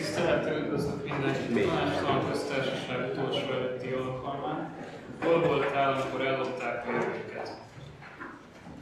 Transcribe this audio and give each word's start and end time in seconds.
Tisztelettel 0.00 0.58
üdvözlök 0.58 1.04
mindenkit 1.04 1.66
a 1.66 1.68
Tanácstalan 1.68 2.30
Köztársaság 2.30 3.10
utolsó 3.10 3.52
előtti 3.52 3.90
alkalmán. 3.90 4.74
Hol 5.22 5.40
voltál, 5.40 5.92
amikor 5.92 6.26
ellopták 6.26 6.86
a 6.86 6.90
jövőket? 6.90 7.56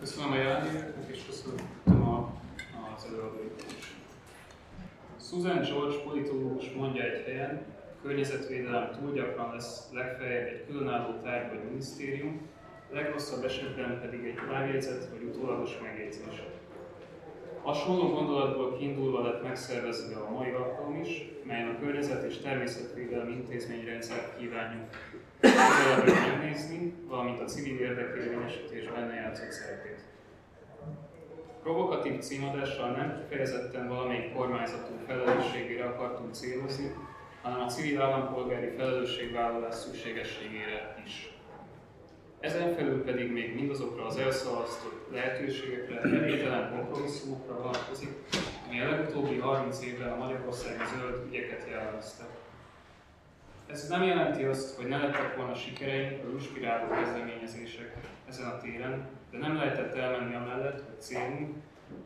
Köszönöm 0.00 0.32
a 0.32 0.36
jelenléteket, 0.36 1.08
és 1.08 1.20
köszönöm 1.26 2.08
a, 2.08 2.32
az 2.96 3.04
előadóikat 3.08 3.74
is. 3.78 3.94
Susan 5.28 5.60
George 5.60 5.96
politológus 6.04 6.70
mondja 6.70 7.02
egy 7.02 7.24
helyen, 7.26 7.64
környezetvédelem 8.02 8.90
túl 8.98 9.12
gyakran 9.12 9.54
lesz 9.54 9.88
legfeljebb 9.92 10.46
egy 10.46 10.64
különálló 10.66 11.20
tárgy 11.22 11.48
vagy 11.48 11.64
minisztérium, 11.64 12.48
legrosszabb 12.92 13.44
esetben 13.44 14.00
pedig 14.00 14.24
egy 14.24 14.38
lábjegyzet 14.50 15.08
vagy 15.10 15.22
utólagos 15.22 15.78
megjegyzés. 15.82 16.42
Hasonló 17.62 18.08
gondolatból 18.08 18.76
kiindulva 18.76 19.22
lett 19.22 19.42
megszervezve 19.42 20.16
a 20.16 20.30
mai 20.30 20.50
alkalom 20.50 21.00
is, 21.00 21.30
melyen 21.44 21.68
a 21.68 21.78
környezet 21.78 22.22
és 22.22 22.38
természetvédelmi 22.38 23.32
intézményrendszert 23.32 24.38
kívánjuk 24.38 24.84
közelebb 25.40 26.06
megnézni, 26.06 26.94
valamint 27.06 27.40
a 27.40 27.44
civil 27.44 27.78
érdekérvényesítés 27.78 28.88
benne 28.88 29.14
játszott 29.14 29.50
szerepét. 29.50 30.00
Provokatív 31.62 32.18
címadással 32.18 32.90
nem 32.90 33.18
kifejezetten 33.20 33.88
valamelyik 33.88 34.34
kormányzatú 34.34 34.92
felelősségére 35.06 35.84
akartunk 35.84 36.34
célozni, 36.34 36.94
hanem 37.42 37.60
a 37.60 37.66
civil 37.66 38.00
állampolgári 38.00 38.68
felelősségvállalás 38.76 39.74
szükségességére 39.74 41.02
is. 41.04 41.32
Ezen 42.40 42.74
felül 42.74 43.04
pedig 43.04 43.32
még 43.32 43.54
mindazokra 43.54 44.06
az 44.06 44.16
elszalasztott 44.16 45.08
lehetőségekre, 45.12 46.00
elégtelen 46.00 46.70
kompromisszumokra 46.70 47.60
vonatkozik, 47.62 48.10
ami 48.68 48.80
a 48.80 48.90
legutóbbi 48.90 49.38
30 49.38 49.82
évben 49.82 50.12
a 50.12 50.16
Magyarországi 50.16 50.82
zöld 50.96 51.26
ügyeket 51.26 51.66
jellemezte. 51.70 52.24
Ez 53.66 53.88
nem 53.88 54.02
jelenti 54.02 54.44
azt, 54.44 54.76
hogy 54.76 54.86
ne 54.86 54.98
lettek 54.98 55.36
volna 55.36 55.54
sikereink 55.54 56.24
a 56.24 56.30
inspiráló 56.30 56.88
kezdeményezések 56.88 57.96
ezen 58.28 58.46
a 58.46 58.58
téren, 58.58 59.08
de 59.30 59.38
nem 59.38 59.56
lehetett 59.56 59.94
elmenni 59.94 60.34
amellett, 60.34 60.84
hogy 60.86 61.00
célunk 61.00 61.56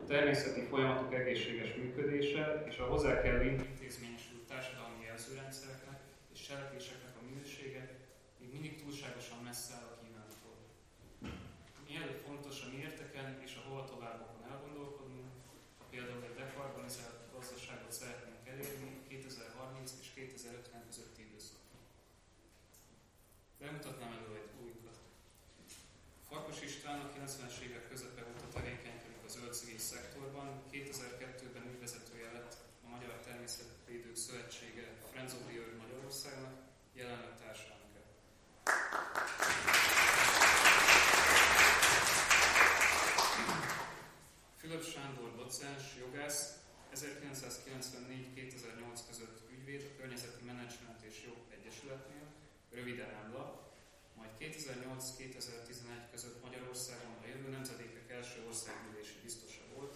a 0.03 0.05
természeti 0.07 0.61
folyamatok 0.61 1.13
egészséges 1.13 1.75
működése 1.75 2.63
és 2.69 2.77
a 2.77 2.83
hozzá 2.83 3.21
kell 3.21 3.41
intézményesült 3.41 4.47
társadalmi 4.47 5.03
jelzőrendszereknek 5.07 5.99
és 6.33 6.47
cselekvéseknek 6.47 7.13
a 7.21 7.25
minősége 7.29 7.89
még 8.39 8.49
mindig 8.51 8.81
túlságosan 8.81 9.37
messze 9.43 9.73
áll 9.73 9.92
miérteken 12.83 13.41
és 13.45 13.53
a 13.55 13.67
hol 13.69 13.83
továbbokon 13.93 14.43
elgondolkodnunk, 14.51 15.31
ha 15.77 15.85
például 15.89 16.23
egy 16.23 16.37
dekarbonizált 16.41 17.19
gazdaságot 17.35 17.91
szeretnénk 17.99 18.47
elérni 18.53 18.89
2030 19.07 19.93
és 20.01 20.07
2050 20.13 20.85
közötti 20.87 21.21
időszakban. 21.27 21.81
Bemutatnám 23.59 24.11
elő 24.17 24.31
egy 24.41 24.51
újunkat. 24.61 24.97
Farkas 26.29 26.61
István 26.69 26.99
a 27.05 27.11
90-es 27.15 27.57
évek 27.65 27.87
közepe 27.89 28.21
óta 28.31 28.47
tevékenykedik 28.55 29.23
a 29.25 29.29
zöld 29.35 29.53
szektorban, 29.91 30.47
2002-ben 30.71 31.69
ügyvezetője 31.73 32.31
lett 32.31 32.53
a 32.85 32.87
Magyar 32.95 33.15
Természetvédők 33.27 34.15
Szövetsége 34.15 34.83
Earth 34.87 35.77
Magyarországnak, 35.83 36.55
jelenleg 36.93 37.37
társelnöke. 37.41 37.82
1994-2008 47.43 48.99
között 49.09 49.37
ügyvéd 49.51 49.81
a 49.89 49.97
Környezeti 49.99 50.43
Menedzsment 50.45 51.01
és 51.09 51.15
Jog 51.25 51.39
Egyesületnél, 51.57 52.25
röviden 52.71 53.09
EMLA, 53.09 53.47
majd 54.17 54.29
2008-2011 54.39 56.11
között 56.11 56.43
Magyarországon 56.43 57.15
a 57.23 57.27
jövő 57.27 57.49
nemzedékek 57.49 58.11
első 58.11 58.39
országgyűlési 58.47 59.15
biztosa 59.23 59.63
volt, 59.75 59.93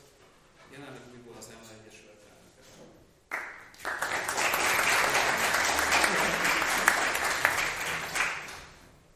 jelenleg 0.71 1.01
újból 1.13 1.35
az 1.37 1.49
EMLA 1.53 1.73
Egyesület 1.79 2.21
elnöke. 2.31 2.61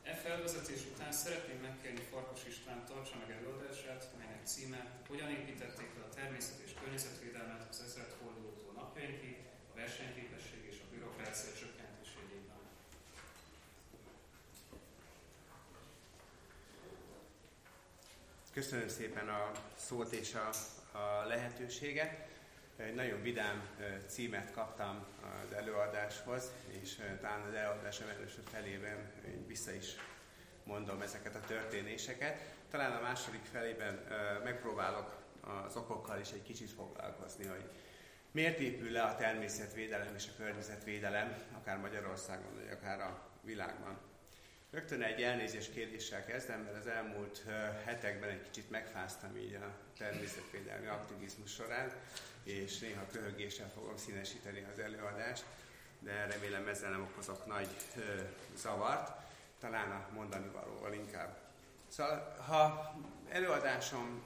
E 0.03 0.13
felvezetés 0.15 0.81
után 0.93 1.11
szeretném 1.11 1.59
megkérni 1.61 2.03
Farkas 2.11 2.41
István 2.47 2.85
tartsa 2.85 3.15
meg 3.21 3.31
előadását, 3.37 4.09
melynek 4.17 4.45
címe 4.45 4.79
Hogyan 5.07 5.29
építették 5.29 5.89
fel 5.95 6.05
a 6.09 6.13
természet 6.15 6.59
és 6.65 6.71
környezetvédelmet 6.81 7.63
az 7.69 7.83
ezredfordulótól 7.87 8.73
napjainkig, 8.73 9.37
a 9.71 9.75
versenyképesség 10.01 10.65
és 10.69 10.77
a 10.79 10.93
bürokrácia 10.93 11.51
csökkentésében. 11.59 12.57
Köszönöm 18.53 18.87
szépen 18.87 19.29
a 19.29 19.51
szót 19.75 20.11
és 20.11 20.33
a, 20.33 20.49
a 20.97 21.25
lehetőséget. 21.27 22.29
Egy 22.77 22.95
nagyon 22.95 23.21
vidám 23.21 23.67
címet 24.07 24.51
kaptam 24.51 25.05
az 25.45 25.53
előadáshoz, 25.53 26.51
és 26.81 27.01
talán 27.21 27.41
az 27.41 27.53
előadásom 27.53 28.07
előső 28.07 28.41
felében 28.51 29.11
vissza 29.47 29.71
is 29.71 29.95
mondom 30.63 31.01
ezeket 31.01 31.35
a 31.35 31.39
történéseket. 31.47 32.41
Talán 32.69 32.91
a 32.91 33.01
második 33.01 33.45
felében 33.51 34.07
megpróbálok 34.43 35.15
az 35.67 35.75
okokkal 35.75 36.19
is 36.19 36.31
egy 36.31 36.43
kicsit 36.43 36.71
foglalkozni, 36.71 37.45
hogy 37.45 37.69
miért 38.31 38.59
épül 38.59 38.91
le 38.91 39.01
a 39.01 39.15
természetvédelem 39.15 40.15
és 40.15 40.27
a 40.27 40.37
környezetvédelem, 40.37 41.43
akár 41.57 41.77
Magyarországon, 41.77 42.53
vagy 42.55 42.69
akár 42.71 43.01
a 43.01 43.29
világban. 43.41 43.97
Rögtön 44.71 45.01
egy 45.01 45.21
elnézés 45.21 45.69
kérdéssel 45.69 46.25
kezdem, 46.25 46.61
mert 46.61 46.77
az 46.77 46.87
elmúlt 46.87 47.43
hetekben 47.85 48.29
egy 48.29 48.41
kicsit 48.41 48.69
megfáztam 48.69 49.37
így 49.37 49.53
a 49.53 49.75
természetvédelmi 49.97 50.87
aktivizmus 50.87 51.53
során, 51.53 51.91
és 52.43 52.79
néha 52.79 53.05
köhögéssel 53.11 53.71
fogom 53.75 53.97
színesíteni 53.97 54.65
az 54.71 54.79
előadást, 54.79 55.43
de 55.99 56.25
remélem 56.25 56.67
ezzel 56.67 56.91
nem 56.91 57.01
okozok 57.01 57.45
nagy 57.45 57.67
zavart, 58.55 59.11
talán 59.59 59.91
a 59.91 60.07
mondani 60.13 60.47
valóval 60.53 60.93
inkább. 60.93 61.37
Szóval, 61.87 62.35
ha 62.47 62.93
előadásom 63.29 64.23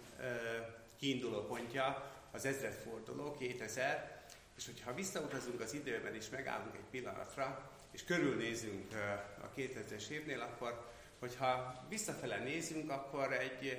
kiinduló 0.97 1.45
pontja 1.45 2.14
az 2.35 2.45
ezredforduló, 2.45 3.33
2000, 3.33 4.23
és 4.57 4.65
hogyha 4.65 4.93
visszautazunk 4.93 5.59
az 5.61 5.73
időben 5.73 6.15
és 6.15 6.29
megállunk 6.29 6.75
egy 6.75 6.89
pillanatra, 6.91 7.71
és 7.91 8.03
körülnézünk 8.03 8.93
a 9.41 9.49
2000-es 9.57 10.07
évnél, 10.07 10.41
akkor, 10.41 10.91
hogyha 11.19 11.85
visszafele 11.89 12.37
nézünk, 12.37 12.91
akkor 12.91 13.33
egy 13.33 13.77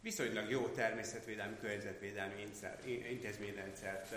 viszonylag 0.00 0.50
jó 0.50 0.68
természetvédelmi, 0.68 1.56
környezetvédelmi 1.60 2.48
intézményrendszert 3.10 4.14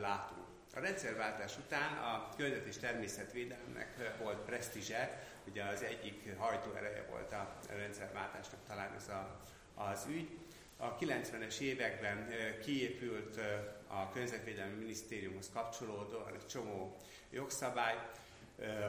látunk. 0.00 0.46
A 0.74 0.80
rendszerváltás 0.80 1.56
után 1.56 1.96
a 1.96 2.28
környezet 2.36 2.66
és 2.66 2.76
természetvédelemnek 2.76 4.16
volt 4.18 4.38
presztízse, 4.38 5.22
ugye 5.44 5.64
az 5.64 5.82
egyik 5.82 6.36
hajtóereje 6.36 7.06
volt 7.10 7.32
a 7.32 7.58
rendszerváltásnak 7.68 8.60
talán 8.66 8.94
ez 8.96 9.08
a, 9.08 9.40
az 9.74 10.06
ügy. 10.08 10.38
A 10.80 10.98
90-es 10.98 11.58
években 11.58 12.28
kiépült 12.64 13.38
a 13.86 14.10
Környezetvédelmi 14.10 14.74
Minisztériumhoz 14.74 15.50
kapcsolódóan 15.52 16.34
egy 16.34 16.46
csomó 16.46 16.96
jogszabály, 17.30 17.96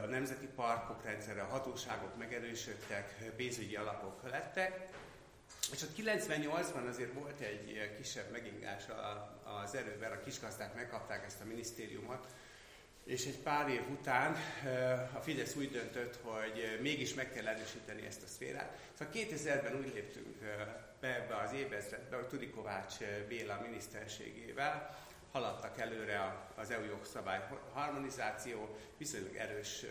a 0.02 0.06
nemzeti 0.06 0.46
parkok 0.46 1.04
rendszere, 1.04 1.42
a 1.42 1.46
hatóságok 1.46 2.16
megerősödtek, 2.16 3.14
pénzügyi 3.36 3.76
alapok 3.76 4.30
lettek, 4.30 4.88
és 5.72 5.82
ott 5.82 5.96
98-ban 5.96 6.88
azért 6.88 7.12
volt 7.12 7.40
egy 7.40 7.94
kisebb 7.96 8.30
megingás 8.30 8.82
az 9.62 9.74
erőben, 9.74 10.12
a 10.12 10.20
kisgazdák 10.20 10.74
megkapták 10.74 11.24
ezt 11.24 11.40
a 11.40 11.44
minisztériumot, 11.44 12.26
és 13.04 13.26
egy 13.26 13.38
pár 13.38 13.68
év 13.68 13.82
után 13.90 14.36
a 15.12 15.20
Fidesz 15.20 15.56
úgy 15.56 15.70
döntött, 15.70 16.18
hogy 16.22 16.78
mégis 16.82 17.14
meg 17.14 17.32
kell 17.32 17.46
erősíteni 17.46 18.06
ezt 18.06 18.22
a 18.22 18.26
szférát. 18.26 18.78
Szóval 18.98 19.14
2000-ben 19.14 19.76
úgy 19.76 19.92
léptünk 19.94 20.38
be 21.00 21.14
ebbe 21.14 21.36
az 21.36 21.52
évezredbe, 21.52 22.16
hogy 22.16 22.26
Tudi 22.26 22.50
Kovács 22.50 22.94
Béla 23.28 23.60
miniszterségével, 23.62 24.98
haladtak 25.32 25.78
előre 25.78 26.48
az 26.54 26.70
EU 26.70 26.84
jogszabály 26.84 27.48
harmonizáció, 27.72 28.76
viszonylag 28.96 29.36
erős 29.36 29.84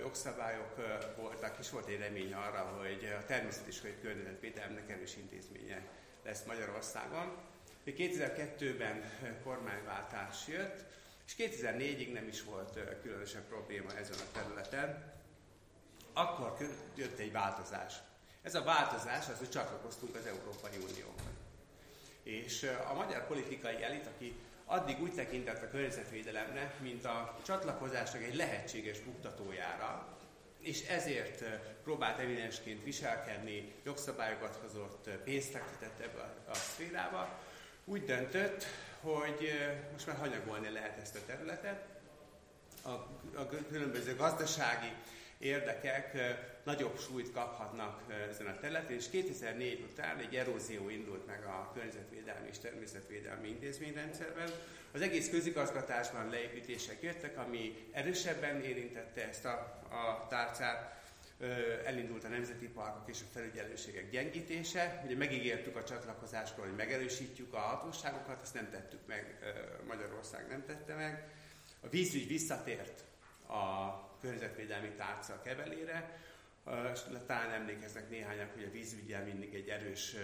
jogszabályok 0.00 0.74
voltak, 1.16 1.58
és 1.58 1.70
volt 1.70 1.88
egy 1.88 1.98
remény 1.98 2.34
arra, 2.34 2.60
hogy 2.60 3.14
a 3.20 3.24
természet 3.24 3.66
és 3.66 3.80
hogy 3.80 4.00
környezetvédelemnek 4.00 4.90
erős 4.90 5.16
intézménye 5.16 5.82
lesz 6.24 6.44
Magyarországon. 6.44 7.36
2002-ben 7.86 9.02
kormányváltás 9.44 10.48
jött, 10.48 10.84
és 11.26 11.34
2004-ig 11.38 12.12
nem 12.12 12.28
is 12.28 12.42
volt 12.42 12.78
különösebb 13.02 13.42
probléma 13.42 13.96
ezen 13.96 14.18
a 14.18 14.38
területen. 14.38 15.12
Akkor 16.12 16.56
jött 16.94 17.18
egy 17.18 17.32
változás. 17.32 17.94
Ez 18.42 18.54
a 18.54 18.62
változás 18.62 19.28
az, 19.28 19.38
hogy 19.38 19.50
csatlakoztunk 19.50 20.14
az 20.14 20.26
Európai 20.26 20.76
Unióhoz. 20.76 21.20
És 22.22 22.70
a 22.90 22.94
magyar 22.94 23.26
politikai 23.26 23.82
elit, 23.82 24.06
aki 24.06 24.38
addig 24.64 25.00
úgy 25.00 25.14
tekintett 25.14 25.62
a 25.62 25.70
környezetvédelemre, 25.70 26.74
mint 26.80 27.04
a 27.04 27.38
csatlakozásnak 27.42 28.22
egy 28.22 28.34
lehetséges 28.34 29.00
buktatójára, 29.00 30.18
és 30.60 30.88
ezért 30.88 31.44
próbált 31.82 32.18
evidensként 32.18 32.84
viselkedni, 32.84 33.72
jogszabályokat 33.84 34.58
hozott, 34.62 35.08
pénzt 35.24 35.50
fektetett 35.50 36.00
ebbe 36.00 36.34
a, 36.50 36.54
szférába. 36.54 37.38
Úgy 37.84 38.04
döntött, 38.04 38.64
hogy 39.00 39.50
most 39.92 40.06
már 40.06 40.16
hanyagolni 40.16 40.68
lehet 40.68 40.98
ezt 40.98 41.16
a 41.16 41.24
területet. 41.26 41.86
A, 42.82 42.90
a 43.34 43.48
különböző 43.68 44.16
gazdasági 44.16 44.92
érdekek 45.40 46.16
nagyobb 46.64 46.98
súlyt 46.98 47.32
kaphatnak 47.32 48.12
ezen 48.30 48.46
a 48.46 48.58
területen, 48.58 48.96
és 48.96 49.10
2004 49.10 49.86
után 49.90 50.18
egy 50.18 50.34
erózió 50.34 50.88
indult 50.88 51.26
meg 51.26 51.44
a 51.44 51.70
környezetvédelmi 51.74 52.48
és 52.50 52.58
természetvédelmi 52.58 53.48
intézményrendszerben. 53.48 54.50
Az 54.92 55.00
egész 55.00 55.30
közigazgatásban 55.30 56.28
leépítések 56.28 57.02
jöttek, 57.02 57.38
ami 57.38 57.88
erősebben 57.92 58.60
érintette 58.60 59.28
ezt 59.28 59.44
a, 59.44 59.50
a 59.90 60.26
tárcát, 60.28 60.98
elindult 61.84 62.24
a 62.24 62.28
nemzeti 62.28 62.68
parkok 62.68 63.08
és 63.08 63.18
a 63.20 63.32
felügyelőségek 63.32 64.10
gyengítése. 64.10 65.02
Ugye 65.04 65.16
megígértük 65.16 65.76
a 65.76 65.84
csatlakozáskor, 65.84 66.64
hogy 66.64 66.76
megerősítjük 66.76 67.54
a 67.54 67.58
hatóságokat, 67.58 68.42
ezt 68.42 68.54
nem 68.54 68.70
tettük 68.70 69.06
meg, 69.06 69.38
Magyarország 69.88 70.48
nem 70.48 70.64
tette 70.66 70.94
meg. 70.94 71.28
A 71.80 71.88
vízügy 71.88 72.26
visszatért 72.26 73.04
a 73.50 74.00
környezetvédelmi 74.20 74.88
tárca 74.88 75.42
kevelére. 75.42 76.18
Talán 77.26 77.50
emlékeznek 77.50 78.10
néhányak, 78.10 78.52
hogy 78.54 78.64
a 78.64 78.70
vízügyel 78.70 79.24
mindig 79.24 79.54
egy 79.54 79.68
erős 79.68 80.16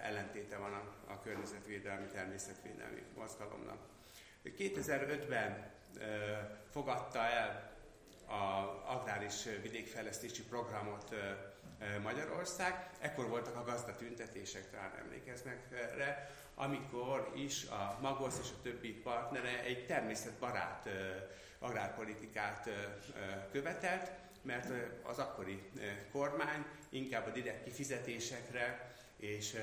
ellentéte 0.00 0.56
van 0.56 0.72
a, 0.72 1.12
a 1.12 1.20
környezetvédelmi, 1.20 2.06
természetvédelmi 2.06 3.02
mozgalomnak. 3.16 3.78
2005-ben 4.44 5.70
fogadta 6.70 7.18
el 7.18 7.74
az 8.26 8.94
agráris 8.96 9.44
vidékfejlesztési 9.62 10.42
programot 10.42 11.14
Magyarország. 12.02 12.90
Ekkor 13.00 13.28
voltak 13.28 13.56
a 13.56 13.64
gazdatüntetések, 13.64 14.70
talán 14.70 14.96
emlékeznek 14.98 15.68
erre, 15.72 16.30
amikor 16.54 17.32
is 17.34 17.64
a 17.64 17.98
Magosz 18.00 18.38
és 18.42 18.48
a 18.58 18.62
többi 18.62 18.92
partnere 18.92 19.62
egy 19.62 19.86
természetbarát 19.86 20.88
agrárpolitikát 21.58 22.68
követelt, 23.52 24.10
mert 24.42 24.72
az 25.02 25.18
akkori 25.18 25.62
kormány 26.12 26.64
inkább 26.88 27.26
a 27.26 27.30
direkt 27.30 27.64
kifizetésekre 27.64 28.94
és 29.16 29.56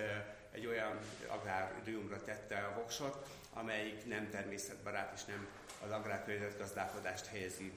egy 0.51 0.65
olyan 0.65 0.99
agrárdiumra 1.27 2.23
tette 2.23 2.57
a 2.57 2.73
voksot, 2.73 3.27
amelyik 3.53 4.05
nem 4.05 4.29
természetbarát 4.29 5.11
és 5.15 5.25
nem 5.25 5.47
az 5.85 5.91
agrárkörnyezetgazdálkodást 5.91 7.25
helyezi 7.25 7.71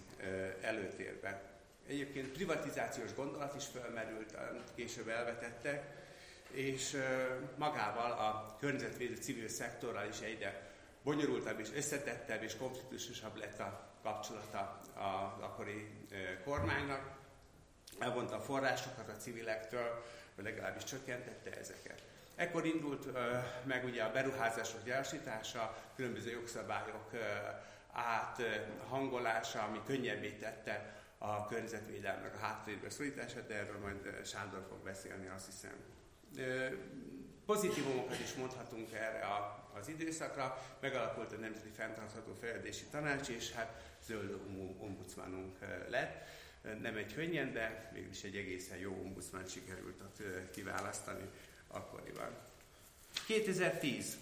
előtérbe. 0.60 1.42
Egyébként 1.88 2.32
privatizációs 2.32 3.14
gondolat 3.14 3.54
is 3.56 3.64
felmerült, 3.64 4.36
később 4.74 5.08
elvetette, 5.08 5.94
és 6.50 6.96
magával 7.56 8.10
a 8.10 8.56
környezetvédő 8.60 9.16
civil 9.16 9.48
szektorral 9.48 10.08
is 10.08 10.20
egyre 10.20 10.70
bonyolultabb 11.02 11.60
és 11.60 11.68
összetettebb 11.74 12.42
és 12.42 12.56
konfliktusosabb 12.56 13.36
lett 13.36 13.58
a 13.58 13.95
kapcsolata 14.06 14.80
az 14.94 15.42
akkori 15.42 15.88
kormánynak. 16.44 17.10
Elvonta 17.98 18.36
a 18.36 18.40
forrásokat 18.40 19.08
a 19.08 19.16
civilektől, 19.16 20.04
vagy 20.34 20.44
legalábbis 20.44 20.84
csökkentette 20.84 21.56
ezeket. 21.58 22.02
Ekkor 22.34 22.66
indult 22.66 23.06
meg 23.64 23.84
ugye 23.84 24.02
a 24.02 24.12
beruházások 24.12 24.84
gyorsítása, 24.84 25.76
különböző 25.96 26.30
jogszabályok 26.30 27.10
áthangolása, 27.92 29.62
ami 29.62 29.80
könnyebbé 29.86 30.30
tette 30.30 30.94
a 31.18 31.46
környezetvédelmnek 31.46 32.34
a 32.34 32.38
háttérbe 32.38 32.90
szorítását, 32.90 33.46
de 33.46 33.54
erről 33.54 33.78
majd 33.78 34.26
Sándor 34.26 34.66
fog 34.68 34.78
beszélni, 34.78 35.28
azt 35.28 35.46
hiszem. 35.46 35.76
Pozitívumokat 37.46 38.18
is 38.18 38.34
mondhatunk 38.34 38.92
erre 38.92 39.20
a, 39.20 39.65
az 39.80 39.88
időszakra. 39.88 40.62
Megalakult 40.80 41.32
a 41.32 41.36
Nemzeti 41.36 41.68
Fenntartható 41.76 42.34
Fejlődési 42.40 42.84
Tanács, 42.84 43.28
és 43.28 43.52
hát 43.52 43.82
zöld 44.06 44.40
ombudsmanunk 44.78 45.58
lett. 45.88 46.24
Nem 46.80 46.96
egy 46.96 47.14
könnyen, 47.14 47.52
de 47.52 47.90
mégis 47.92 48.22
egy 48.22 48.36
egészen 48.36 48.78
jó 48.78 48.92
ombudsman 48.92 49.46
sikerült 49.46 50.00
ott 50.00 50.22
kiválasztani 50.50 51.28
akkoriban. 51.68 52.30
2010 53.26 54.16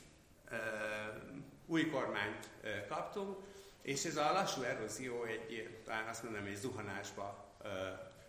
új 1.67 1.91
kormányt 1.91 2.49
kaptunk, 2.89 3.39
és 3.83 4.05
ez 4.05 4.17
a 4.17 4.33
lassú 4.33 4.63
erózió 4.63 5.25
egy, 5.25 5.79
talán 5.85 6.09
azt 6.09 6.23
mondom, 6.23 6.45
egy 6.45 6.57
zuhanásba 6.57 7.55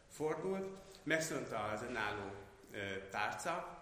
fordult. 0.09 0.67
Megszűnt 1.03 1.51
az 1.51 1.81
önálló 1.89 2.31
tárca, 3.09 3.74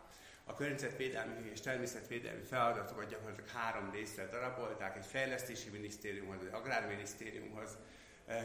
a 0.43 0.53
környezetvédelmi 0.53 1.49
és 1.51 1.61
természetvédelmi 1.61 2.43
feladatokat 2.43 3.09
gyakorlatilag 3.09 3.49
három 3.49 3.91
részre 3.91 4.27
darabolták, 4.27 4.97
egy 4.97 5.05
fejlesztési 5.05 5.69
minisztériumhoz, 5.69 6.41
egy 6.41 6.53
agrárminisztériumhoz 6.53 7.77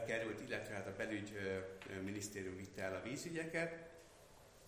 került, 0.06 0.40
illetve 0.40 0.74
hát 0.74 0.86
a 0.86 0.96
belügyminisztérium 0.96 2.56
vitte 2.56 2.82
el 2.82 2.94
a 2.94 3.02
vízügyeket. 3.02 3.86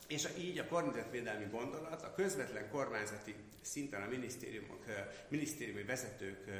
És 0.09 0.29
így 0.38 0.59
a 0.59 0.67
környezetvédelmi 0.67 1.44
gondolat 1.44 2.03
a 2.03 2.15
közvetlen 2.15 2.71
kormányzati 2.71 3.35
szinten 3.61 4.03
a 4.03 4.09
minisztériumok, 4.09 4.85
minisztériumi 5.29 5.83
vezetők 5.83 6.50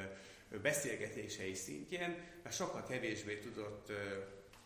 beszélgetései 0.63 1.55
szintjén 1.55 2.17
sokkal 2.51 2.87
kevésbé 2.87 3.39
tudott 3.39 3.93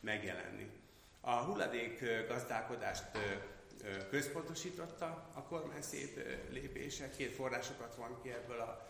megjelenni. 0.00 0.70
A 1.20 1.34
hulladék 1.34 2.04
gazdálkodást 2.28 3.04
központosította 4.10 5.30
a 5.34 5.42
kormány 5.42 5.82
szép 5.82 6.20
lépése, 6.50 7.10
két 7.10 7.34
forrásokat 7.34 7.94
van 7.94 8.22
ki 8.22 8.30
ebből 8.30 8.60
a, 8.60 8.88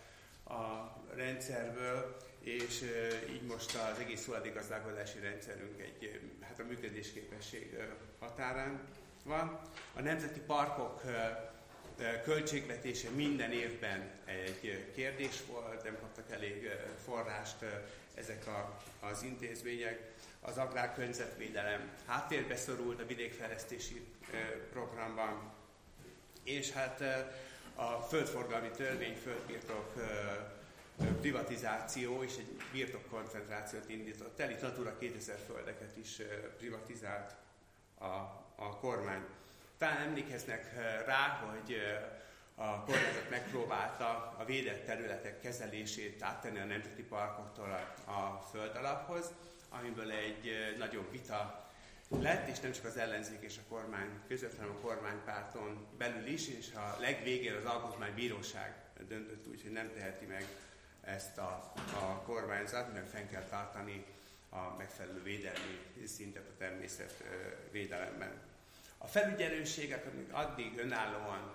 a 0.55 0.95
rendszerből, 1.15 2.17
és 2.41 2.83
így 3.31 3.43
most 3.43 3.75
az 3.75 3.99
egész 3.99 4.25
hulladékgazdálkodási 4.25 5.19
rendszerünk 5.19 5.81
egy, 5.81 6.21
hát 6.41 6.61
a 6.61 6.65
működésképesség 6.65 7.77
határán 8.19 8.81
van. 9.25 9.61
A 9.95 10.01
nemzeti 10.01 10.41
parkok 10.41 11.03
költségvetése 12.25 13.11
minden 13.11 13.53
évben 13.53 14.11
egy 14.25 14.93
kérdés 14.95 15.43
volt, 15.47 15.83
nem 15.85 15.99
kaptak 16.01 16.31
elég 16.31 16.71
forrást 17.05 17.65
ezek 18.15 18.47
a, 18.47 18.79
az 19.01 19.23
intézmények. 19.23 20.13
Az 20.47 20.59
agrárkörnyezetvédelem 20.59 21.91
háttérbe 22.07 22.57
szorult 22.57 23.01
a 23.01 23.07
vidékfejlesztési 23.07 24.07
programban, 24.73 25.53
és 26.43 26.71
hát 26.71 27.01
a 27.75 28.01
földforgalmi 28.01 28.71
törvény, 28.71 29.17
földbirtok 29.23 29.93
privatizáció 31.21 32.23
és 32.23 32.37
egy 32.37 32.63
birtokkoncentrációt 32.73 33.89
indított 33.89 34.41
el. 34.41 34.51
Itt 34.51 34.61
Natura 34.61 34.99
2000 34.99 35.39
földeket 35.47 35.97
is 35.97 36.21
privatizált 36.59 37.35
a, 37.99 38.05
a 38.57 38.77
kormány. 38.81 39.23
Talán 39.79 39.97
emlékeznek 39.97 40.75
rá, 41.07 41.29
hogy 41.29 41.77
a 42.55 42.81
kormányzat 42.81 43.31
megpróbálta 43.31 44.35
a 44.39 44.45
védett 44.45 44.85
területek 44.85 45.41
kezelését 45.41 46.23
áttenni 46.23 46.59
a 46.59 46.65
nemzeti 46.65 47.03
parkoktól 47.03 47.95
a, 48.05 48.11
a 48.11 48.49
földalaphoz, 48.51 49.33
amiből 49.79 50.11
egy 50.11 50.75
nagyobb 50.79 51.11
vita 51.11 51.69
lett, 52.09 52.49
és 52.49 52.61
nem 52.61 52.73
csak 52.73 52.85
az 52.85 52.97
ellenzék 52.97 53.41
és 53.41 53.57
a 53.59 53.69
kormány 53.69 54.09
között, 54.29 54.57
hanem 54.57 54.71
a 54.71 54.81
kormánypárton 54.81 55.87
belül 55.99 56.27
is, 56.27 56.49
és 56.49 56.73
a 56.75 56.97
legvégén 57.01 57.55
az 57.55 57.65
alkotmánybíróság 57.65 58.75
döntött 59.09 59.47
úgy, 59.47 59.63
hogy 59.63 59.73
nem 59.73 59.93
teheti 59.95 60.25
meg 60.25 60.47
ezt 61.01 61.39
a, 61.39 61.73
a 62.01 62.23
kormányzat, 62.27 62.93
mert 62.93 63.11
fenn 63.11 63.29
kell 63.29 63.45
tartani 63.45 64.05
a 64.49 64.77
megfelelő 64.77 65.23
védelmi 65.23 65.81
szintet 66.07 66.49
a 66.49 66.57
természet 66.59 67.25
védelemben. 67.71 68.33
A 68.99 69.07
felügyelőségek, 69.07 70.07
amik 70.13 70.33
addig 70.33 70.79
önállóan 70.79 71.55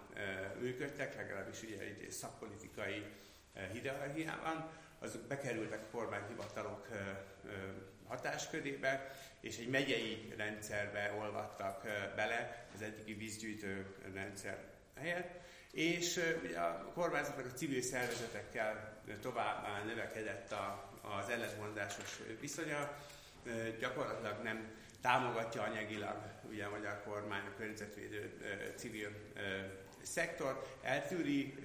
működtek, 0.59 1.15
legalábbis 1.15 1.61
ugye 1.61 1.79
egy 1.79 2.11
szakpolitikai 2.11 3.05
hierarchiában, 3.71 4.71
azok 4.99 5.21
bekerültek 5.21 5.81
a 5.81 5.97
kormányhivatalok 5.97 6.88
hatáskörébe, 8.10 9.12
és 9.42 9.58
egy 9.58 9.70
megyei 9.70 10.34
rendszerbe 10.38 11.13
olvadtak 11.20 11.84
bele 12.16 12.68
az 12.75 12.82
eddigi 12.82 13.13
vízgyűjtő 13.13 13.96
rendszer 14.13 14.58
helyett, 15.00 15.39
és 15.72 16.20
ugye 16.44 16.60
a 16.60 16.92
kormányzatnak 16.94 17.46
a 17.46 17.58
civil 17.58 17.82
szervezetekkel 17.82 19.01
tovább 19.22 19.86
növekedett 19.86 20.51
a, 20.51 20.92
az 21.01 21.30
ellentmondásos 21.30 22.20
viszonya, 22.39 22.98
gyakorlatilag 23.80 24.44
nem 24.44 24.78
támogatja 25.01 25.62
anyagilag 25.62 26.18
ugye 26.50 26.66
a 26.66 26.70
magyar 26.70 27.04
kormány 27.04 27.46
a 27.46 27.58
környezetvédő 27.58 28.38
civil 28.75 29.10
szektor, 30.01 30.68
eltűri, 30.82 31.56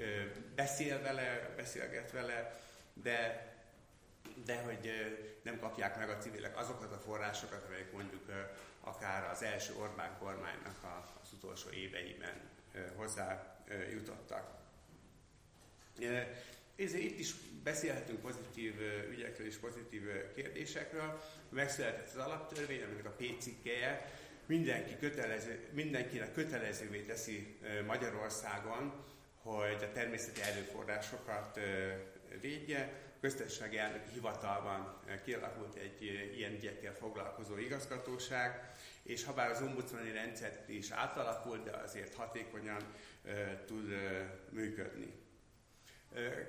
beszél 0.55 1.01
vele, 1.03 1.53
beszélget 1.57 2.11
vele, 2.13 2.61
de 3.03 3.47
de 4.45 4.63
hogy 4.63 4.91
nem 5.43 5.59
kapják 5.59 5.99
meg 5.99 6.09
a 6.11 6.19
civilek 6.19 6.59
azokat 6.59 6.93
a 6.93 6.99
forrásokat, 6.99 7.65
amelyek 7.65 7.93
mondjuk 7.93 8.23
akár 8.81 9.31
az 9.31 9.43
első 9.43 9.75
Orbán 9.75 10.19
kormánynak 10.19 11.05
az 11.23 11.33
utolsó 11.33 11.71
éveiben 11.71 12.41
hozzá 12.97 13.57
jutottak. 13.93 14.63
Itt 16.77 17.19
is 17.19 17.35
beszélhetünk 17.63 18.21
pozitív 18.21 18.81
ügyekről 19.11 19.47
és 19.47 19.57
pozitív 19.57 20.03
kérdésekről. 20.35 21.23
Megszületett 21.49 22.09
az 22.09 22.17
alaptörvény, 22.17 22.83
aminek 22.83 23.05
a 23.05 23.11
P 23.17 23.39
cikkeje 23.39 24.13
mindenki 24.47 24.97
kötelező, 24.97 25.69
mindenkinek 25.73 26.33
kötelezővé 26.33 27.01
teszi 27.01 27.59
Magyarországon, 27.87 29.05
hogy 29.43 29.83
a 29.83 29.93
természeti 29.93 30.41
erőforrásokat 30.41 31.61
védje. 32.41 33.04
Köztársasági 33.25 33.79
elnöki 33.79 34.11
hivatalban 34.13 35.01
kialakult 35.25 35.75
egy 35.75 36.03
ilyen 36.37 36.53
ügyekkel 36.53 36.95
foglalkozó 36.95 37.57
igazgatóság, 37.57 38.73
és 39.03 39.25
ha 39.25 39.33
bár 39.33 39.51
az 39.51 39.63
ombudsmani 39.63 40.13
rendszer 40.13 40.65
is 40.67 40.91
átalakult, 40.91 41.65
de 41.65 41.71
azért 41.71 42.15
hatékonyan 42.15 42.83
tud 43.67 43.89
működni. 44.51 45.13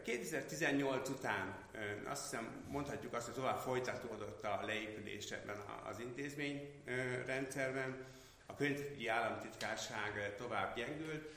2018 0.04 1.10
után 1.10 1.68
azt 2.06 2.24
hiszem 2.24 2.66
mondhatjuk 2.68 3.14
azt, 3.14 3.26
hogy 3.26 3.36
tovább 3.36 3.60
folytatódott 3.60 4.44
a 4.44 4.62
leépülés 4.66 5.32
ebben 5.32 5.58
az 5.90 6.00
intézményrendszerben. 6.00 8.06
A 8.46 8.56
környezeti 8.56 9.08
államtitkárság 9.08 10.36
tovább 10.38 10.76
gyengült. 10.76 11.30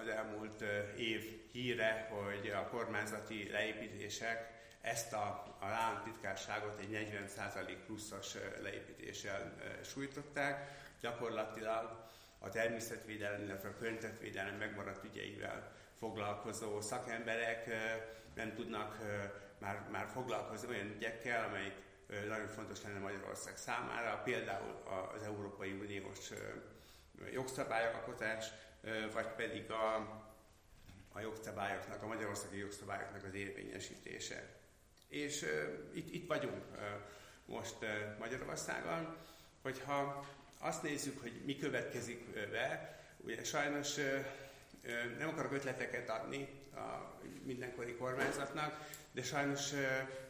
Az 0.00 0.08
elmúlt 0.08 0.64
év 0.96 1.50
híre, 1.52 2.08
hogy 2.10 2.48
a 2.48 2.68
kormányzati 2.68 3.50
leépítések 3.50 4.54
ezt 4.80 5.12
a, 5.12 5.56
a 5.60 5.66
államtitkárságot 5.66 6.78
egy 6.78 7.08
40% 7.36 7.76
pluszos 7.86 8.34
leépítéssel 8.62 9.54
sújtották. 9.84 10.84
Gyakorlatilag 11.00 12.04
a 12.38 12.48
természetvédelem, 12.48 13.42
illetve 13.42 13.68
a 13.68 13.76
környezetvédelem 13.78 14.54
megmaradt 14.54 15.04
ügyeivel 15.04 15.72
foglalkozó 15.98 16.80
szakemberek 16.80 17.66
nem 18.34 18.54
tudnak 18.54 18.98
már, 19.58 19.88
már 19.90 20.06
foglalkozni 20.12 20.68
olyan 20.68 20.92
ügyekkel, 20.96 21.44
amelyik 21.44 21.74
nagyon 22.28 22.46
fontos 22.46 22.82
lenne 22.82 22.98
Magyarország 22.98 23.56
számára, 23.56 24.22
például 24.24 24.82
az 25.14 25.22
Európai 25.22 25.72
Uniós 25.72 26.30
jogszabályalkotás, 27.32 28.46
vagy 29.12 29.26
pedig 29.26 29.70
a, 29.70 29.94
a 31.12 31.20
jogszabályoknak, 31.20 32.02
a 32.02 32.06
magyarországi 32.06 32.58
jogszabályoknak 32.58 33.24
az 33.24 33.34
érvényesítése. 33.34 34.56
És 35.08 35.42
uh, 35.42 35.48
itt, 35.94 36.14
itt 36.14 36.26
vagyunk 36.26 36.64
uh, 36.72 36.78
most 37.44 37.76
uh, 37.82 38.18
Magyarországon, 38.18 39.16
hogyha 39.62 40.26
azt 40.60 40.82
nézzük, 40.82 41.22
hogy 41.22 41.42
mi 41.44 41.56
következik 41.56 42.48
be, 42.50 43.00
ugye 43.16 43.44
sajnos 43.44 43.94
nem 45.18 45.28
akarok 45.28 45.52
ötleteket 45.52 46.08
adni 46.08 46.48
a 46.74 47.18
mindenkori 47.42 47.94
kormányzatnak, 47.94 48.88
de 49.12 49.22
sajnos 49.22 49.72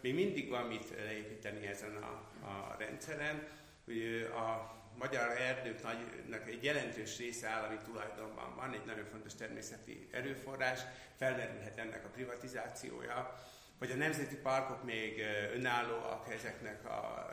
még 0.01 0.15
mindig 0.15 0.49
van 0.49 0.67
mit 0.67 0.91
leépíteni 0.91 1.67
ezen 1.67 1.97
a, 1.97 2.31
a 2.47 2.77
rendszeren. 2.79 3.49
Ugye 3.87 4.27
a 4.27 4.75
magyar 4.99 5.31
erdőknek 5.31 6.49
egy 6.49 6.65
jelentős 6.65 7.19
része 7.19 7.49
állami 7.49 7.77
tulajdonban 7.85 8.55
van, 8.57 8.73
egy 8.73 8.85
nagyon 8.87 9.05
fontos 9.05 9.35
természeti 9.35 10.09
erőforrás, 10.13 10.81
felmerülhet 11.17 11.79
ennek 11.79 12.05
a 12.05 12.09
privatizációja, 12.09 13.35
hogy 13.79 13.91
a 13.91 13.95
nemzeti 13.95 14.37
parkok 14.37 14.85
még 14.85 15.23
önállóak, 15.55 16.33
ezeknek 16.33 16.85
a 16.85 17.31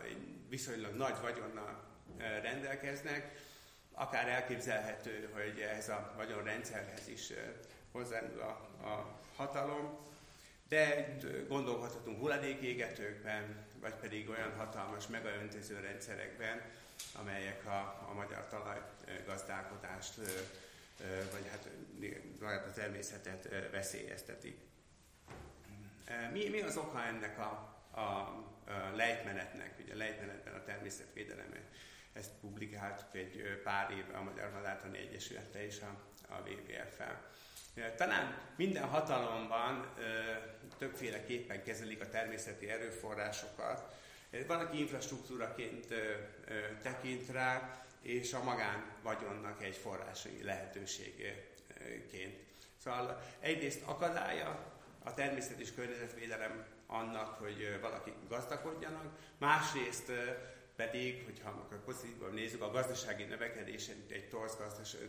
viszonylag 0.50 0.96
nagy 0.96 1.16
vagyonnal 1.22 1.84
rendelkeznek, 2.42 3.32
akár 3.92 4.28
elképzelhető, 4.28 5.30
hogy 5.34 5.60
ez 5.60 5.90
a 5.90 6.14
rendszerhez 6.44 7.08
is 7.08 7.34
hozzányúl 7.92 8.40
a, 8.40 8.86
a 8.88 9.20
hatalom, 9.36 9.98
de 10.68 11.16
gondolhathatunk 11.48 12.20
hulladékégetőkben, 12.20 13.66
vagy 13.82 13.94
pedig 13.94 14.30
olyan 14.30 14.54
hatalmas 14.58 15.08
megaöntöző 15.08 15.80
rendszerekben, 15.80 16.62
amelyek 17.14 17.66
a, 17.66 18.06
a 18.10 18.14
magyar 18.14 18.48
talajgazdálkodást, 18.48 20.16
vagy 21.32 21.50
hát 21.52 21.70
a 22.68 22.72
természetet 22.72 23.50
veszélyeztetik. 23.72 24.60
Mi, 26.32 26.50
mi 26.50 26.62
az 26.62 26.78
oka 26.78 27.04
ennek 27.04 27.40
a, 27.40 27.78
a, 27.92 28.02
a 28.02 28.96
lejtmenetnek? 28.96 29.76
Ugye 29.84 29.94
a 29.94 29.98
lejtmenetben 29.98 30.54
a 30.54 30.64
természetvédelem 30.64 31.54
ezt 32.14 32.32
publikáltuk 32.42 33.16
egy 33.16 33.62
pár 33.64 33.92
éve 33.92 34.18
a 34.18 34.24
Magyar 34.24 34.52
Madártani 34.52 34.98
Egyesülete 34.98 35.66
és 35.66 35.80
a, 35.82 35.98
a 36.34 36.50
WWF-fel. 36.50 37.32
Talán 37.96 38.38
minden 38.56 38.84
hatalomban 38.84 39.94
többféleképpen 40.78 41.64
kezelik 41.64 42.02
a 42.02 42.10
természeti 42.10 42.70
erőforrásokat. 42.70 43.96
Van, 44.48 44.60
aki 44.60 44.80
infrastruktúraként 44.80 45.94
tekint 46.82 47.30
rá, 47.30 47.82
és 48.02 48.34
a 48.34 48.44
magán 48.44 48.84
vagyonnak 49.02 49.64
egy 49.64 49.76
forrási 49.76 50.44
lehetőségként. 50.44 52.40
Szóval 52.78 53.22
egyrészt 53.40 53.82
akadálya 53.86 54.74
a 55.04 55.14
természet 55.14 55.60
és 55.60 55.74
környezetvédelem 55.74 56.66
annak, 56.88 57.38
hogy 57.40 57.78
valaki 57.82 58.14
gazdagodjanak, 58.30 59.18
másrészt 59.38 60.12
pedig, 60.76 61.24
hogyha 61.24 61.50
akkor 61.50 61.84
pozitívan 61.84 62.34
nézzük, 62.34 62.62
a 62.62 62.72
gazdasági 62.72 63.24
növekedés 63.24 63.90
egy 64.10 64.30
torz 64.30 64.58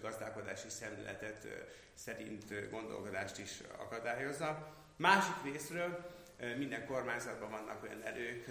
gazdálkodási 0.01 0.69
szemléletet 0.69 1.47
szerint 1.95 2.71
gondolkodást 2.71 3.39
is 3.39 3.61
akadályozza. 3.77 4.77
Másik 4.97 5.35
részről 5.45 6.13
minden 6.57 6.87
kormányzatban 6.87 7.51
vannak 7.51 7.83
olyan 7.83 8.03
erők, 8.03 8.47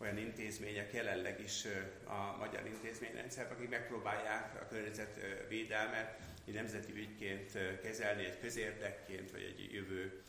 olyan 0.00 0.18
intézmények 0.18 0.92
jelenleg 0.92 1.40
is 1.40 1.64
a 2.04 2.36
magyar 2.38 2.66
intézményrendszerben, 2.66 3.56
akik 3.56 3.68
megpróbálják 3.68 4.60
a 4.60 4.66
környezetvédelmet 4.66 6.18
egy 6.46 6.54
nemzeti 6.54 6.92
ügyként 6.92 7.78
kezelni, 7.82 8.24
egy 8.24 8.40
közérdekként, 8.40 9.30
vagy 9.30 9.42
egy 9.42 9.72
jövő 9.72 10.22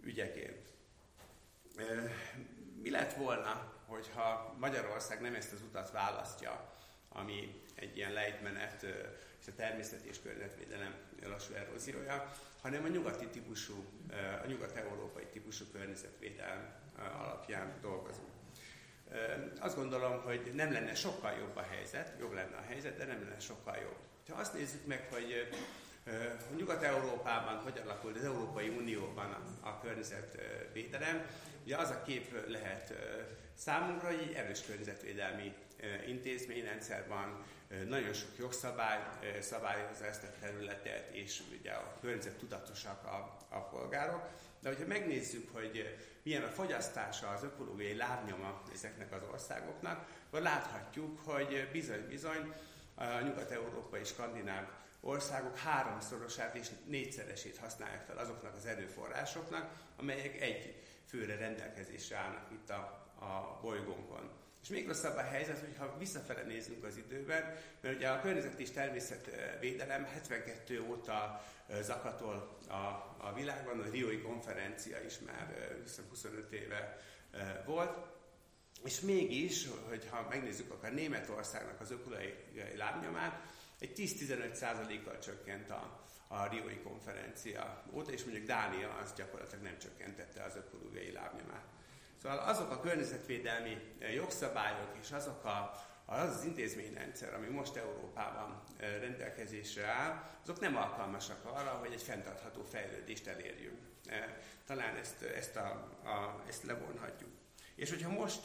ügyeként. 0.00 0.68
Mi 2.82 2.90
lett 2.90 3.12
volna, 3.12 3.82
hogyha 3.86 4.56
Magyarország 4.58 5.20
nem 5.20 5.34
ezt 5.34 5.52
az 5.52 5.62
utat 5.62 5.90
választja, 5.90 6.74
ami 7.08 7.62
egy 7.74 7.96
ilyen 7.96 8.12
lejtmenet 8.12 8.86
és 9.42 9.48
a 9.48 9.54
természeti 9.56 10.08
és 10.08 10.22
környezetvédelem 10.22 10.94
lassú 11.22 11.54
eróziója, 11.54 12.32
hanem 12.60 12.84
a 12.84 12.88
nyugati 12.88 13.26
típusú, 13.26 13.84
a 14.42 14.46
nyugat-európai 14.46 15.26
típusú 15.32 15.64
környezetvédelem 15.72 16.74
alapján 17.18 17.78
dolgozunk. 17.80 18.30
Azt 19.60 19.76
gondolom, 19.76 20.20
hogy 20.20 20.50
nem 20.54 20.72
lenne 20.72 20.94
sokkal 20.94 21.32
jobb 21.38 21.56
a 21.56 21.62
helyzet, 21.62 22.18
jobb 22.18 22.32
lenne 22.32 22.56
a 22.56 22.64
helyzet, 22.68 22.96
de 22.96 23.04
nem 23.04 23.22
lenne 23.22 23.40
sokkal 23.40 23.76
jobb. 23.76 23.96
Ha 24.28 24.40
azt 24.40 24.54
nézzük 24.54 24.86
meg, 24.86 25.08
hogy 25.10 25.48
Nyugat-Európában 26.56 27.56
hogy 27.56 27.80
alakult 27.84 28.16
az 28.16 28.24
Európai 28.24 28.68
Unióban 28.68 29.30
a, 29.32 29.68
a 29.68 29.80
környezetvédelem, 29.80 31.26
ugye 31.64 31.76
az 31.76 31.90
a 31.90 32.02
kép 32.02 32.48
lehet 32.48 32.92
számunkra, 33.54 34.08
hogy 34.08 34.26
egy 34.28 34.32
erős 34.32 34.64
környezetvédelmi 34.66 35.54
intézményrendszer 36.06 37.08
van, 37.08 37.44
nagyon 37.88 38.12
sok 38.12 38.28
jogszabály 38.38 38.98
szabályozza 39.40 40.04
ezt 40.04 40.22
a 40.22 40.40
területet, 40.40 41.14
és 41.14 41.42
ugye 41.58 41.70
a 41.70 41.96
környezet 42.00 42.36
tudatosak 42.38 43.04
a, 43.04 43.38
a 43.48 43.58
polgárok. 43.58 44.28
De 44.60 44.68
hogyha 44.68 44.86
megnézzük, 44.86 45.52
hogy 45.52 45.98
milyen 46.22 46.42
a 46.42 46.48
fogyasztása, 46.48 47.28
az 47.28 47.42
ökológiai 47.42 47.96
lábnyoma 47.96 48.62
ezeknek 48.74 49.12
az 49.12 49.22
országoknak, 49.32 50.06
akkor 50.26 50.40
láthatjuk, 50.40 51.18
hogy 51.24 51.68
bizony-bizony 51.72 52.52
a 52.94 53.20
nyugat-európai 53.20 54.04
skandináv 54.04 54.64
országok 55.04 55.58
háromszorosát 55.58 56.54
és 56.54 56.68
négyszeresét 56.86 57.56
használják 57.56 58.04
fel 58.06 58.18
azoknak 58.18 58.54
az 58.54 58.66
erőforrásoknak, 58.66 59.70
amelyek 59.96 60.40
egy 60.40 60.82
főre 61.06 61.36
rendelkezésre 61.36 62.16
állnak 62.16 62.50
itt 62.50 62.70
a, 62.70 63.10
a 63.18 63.58
bolygónkon. 63.62 64.30
És 64.62 64.68
még 64.68 64.86
rosszabb 64.86 65.16
a 65.16 65.20
helyzet, 65.22 65.58
hogyha 65.58 65.98
visszafele 65.98 66.42
nézünk 66.42 66.84
az 66.84 66.96
időben, 66.96 67.54
mert 67.80 67.96
ugye 67.96 68.08
a 68.08 68.20
környezet 68.20 68.60
és 68.60 68.70
természetvédelem 68.70 70.04
72 70.04 70.80
óta 70.80 71.44
zakatol 71.80 72.58
a, 72.68 72.74
a 73.26 73.32
világban, 73.34 73.80
a 73.80 73.90
Rioi 73.90 74.20
konferencia 74.20 75.00
is 75.04 75.18
már 75.18 75.76
25 76.08 76.52
éve 76.52 76.98
volt, 77.64 77.96
és 78.84 79.00
mégis, 79.00 79.68
hogyha 79.88 80.26
megnézzük 80.28 80.70
akár 80.70 80.94
Németországnak 80.94 81.80
az 81.80 81.90
ökológiai 81.90 82.76
lábnyomát, 82.76 83.40
egy 83.82 83.92
10-15%-kal 83.96 85.18
csökkent 85.18 85.70
a, 85.70 86.00
a 86.28 86.46
Rioi 86.46 86.78
konferencia 86.78 87.82
óta, 87.92 88.12
és 88.12 88.24
mondjuk 88.24 88.46
Dánia 88.46 88.96
az 89.02 89.12
gyakorlatilag 89.16 89.64
nem 89.64 89.78
csökkentette 89.78 90.42
az 90.42 90.56
ökológiai 90.56 91.12
lábnyomát. 91.12 91.64
Szóval 92.22 92.38
azok 92.38 92.70
a 92.70 92.80
környezetvédelmi 92.80 93.76
jogszabályok 94.14 94.96
és 95.00 95.10
azok 95.10 95.44
a, 95.44 95.72
az 96.04 96.36
az 96.36 96.44
intézményrendszer, 96.44 97.34
ami 97.34 97.46
most 97.46 97.76
Európában 97.76 98.62
rendelkezésre 98.78 99.86
áll, 99.86 100.30
azok 100.42 100.60
nem 100.60 100.76
alkalmasak 100.76 101.44
arra, 101.44 101.70
hogy 101.70 101.92
egy 101.92 102.02
fenntartható 102.02 102.62
fejlődést 102.64 103.26
elérjünk. 103.26 103.78
Talán 104.66 104.96
ezt, 104.96 105.22
ezt, 105.22 105.56
a, 105.56 105.66
a, 106.04 106.42
ezt 106.48 106.62
levonhatjuk. 106.62 107.30
És 107.74 107.90
hogyha 107.90 108.10
most, 108.10 108.44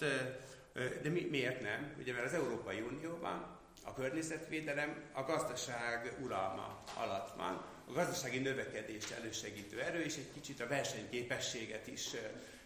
de 1.02 1.10
mi, 1.10 1.28
miért 1.30 1.62
nem? 1.62 1.96
Ugye 2.00 2.14
mert 2.14 2.26
az 2.26 2.34
Európai 2.34 2.82
Unióban 2.82 3.57
a 3.88 3.94
környezetvédelem 3.94 5.04
a 5.14 5.24
gazdaság 5.24 6.16
uralma 6.24 6.84
alatt 6.94 7.36
van, 7.36 7.66
a 7.88 7.92
gazdasági 7.92 8.40
növekedést 8.40 9.12
elősegítő 9.12 9.82
erő, 9.82 10.02
és 10.02 10.16
egy 10.16 10.32
kicsit 10.34 10.60
a 10.62 10.68
versenyképességet 10.68 11.88
is 11.88 12.10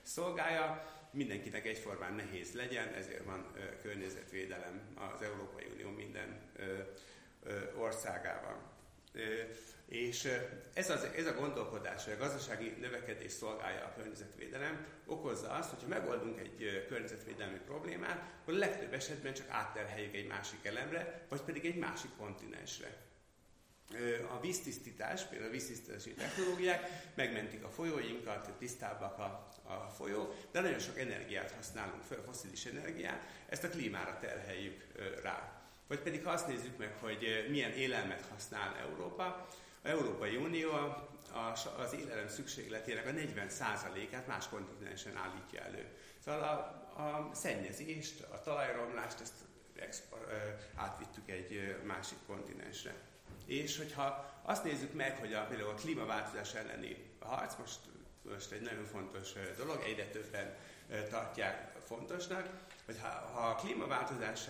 szolgálja. 0.02 0.90
Mindenkinek 1.12 1.66
egyformán 1.66 2.14
nehéz 2.14 2.54
legyen, 2.54 2.88
ezért 2.88 3.24
van 3.24 3.52
környezetvédelem 3.82 4.82
az 5.14 5.22
Európai 5.22 5.66
Unió 5.74 5.90
minden 5.90 6.42
országában. 7.78 8.56
És 9.92 10.28
ez, 10.74 10.90
az, 10.90 11.08
ez 11.16 11.26
a 11.26 11.34
gondolkodás, 11.34 12.04
hogy 12.04 12.14
a 12.14 12.18
gazdasági 12.18 12.70
növekedés 12.80 13.32
szolgálja 13.32 13.86
a 13.86 13.94
környezetvédelem, 13.96 14.86
okozza 15.06 15.50
azt, 15.50 15.70
hogyha 15.70 15.88
megoldunk 15.88 16.40
egy 16.40 16.86
környezetvédelmi 16.88 17.58
problémát, 17.66 18.34
akkor 18.42 18.54
legtöbb 18.54 18.94
esetben 18.94 19.34
csak 19.34 19.50
átterheljük 19.50 20.16
egy 20.16 20.28
másik 20.28 20.66
elemre, 20.66 21.26
vagy 21.30 21.42
pedig 21.42 21.66
egy 21.66 21.76
másik 21.76 22.10
kontinensre. 22.18 22.98
A 24.30 24.40
víztisztítás, 24.40 25.24
például 25.24 25.50
a 25.50 25.54
víztisztítási 25.54 26.14
technológiák 26.14 26.90
megmentik 27.16 27.64
a 27.64 27.70
folyóinkat, 27.70 28.52
tisztábbak 28.58 29.20
a, 29.20 29.50
a 29.64 29.90
folyó, 29.98 30.34
de 30.52 30.62
nagyon 30.62 30.80
sok 30.80 31.00
energiát 31.00 31.52
használunk 31.52 32.04
fel, 32.04 32.22
foszilis 32.26 32.66
energiát, 32.66 33.28
ezt 33.50 33.64
a 33.64 33.70
klímára 33.70 34.18
terheljük 34.20 34.88
rá. 35.24 35.62
Vagy 35.88 36.00
pedig 36.00 36.24
ha 36.24 36.32
azt 36.32 36.48
nézzük 36.48 36.78
meg, 36.78 36.96
hogy 37.00 37.48
milyen 37.50 37.72
élelmet 37.72 38.26
használ 38.30 38.76
Európa, 38.76 39.48
Európai 39.84 40.36
Unió 40.36 40.70
az 41.78 41.94
élelem 41.94 42.28
szükségletének 42.28 43.08
a 43.08 43.12
40%-át 43.12 44.28
más 44.28 44.48
kontinensen 44.50 45.16
állítja 45.16 45.62
elő. 45.62 45.86
Szóval 46.24 46.42
a, 46.42 47.02
a 47.02 47.30
szennyezést, 47.34 48.22
a 48.22 48.42
talajromlást, 48.42 49.20
ezt 49.20 49.34
átvittük 50.76 51.30
egy 51.30 51.82
másik 51.84 52.18
kontinensre. 52.28 52.94
És 53.46 53.78
hogyha 53.78 54.34
azt 54.42 54.64
nézzük 54.64 54.94
meg, 54.94 55.18
hogy 55.18 55.34
a, 55.34 55.46
például 55.46 55.70
a 55.70 55.74
klímaváltozás 55.74 56.54
elleni 56.54 56.98
harc 57.20 57.56
most, 57.56 57.80
most 58.22 58.52
egy 58.52 58.62
nagyon 58.62 58.86
fontos 58.86 59.34
dolog, 59.58 59.82
egyre 59.86 60.06
többen 60.06 60.56
tartják 61.10 61.76
fontosnak, 61.88 62.50
hogy 62.86 63.00
ha, 63.02 63.08
ha 63.08 63.48
a 63.48 63.56
klímaváltozás 63.56 64.48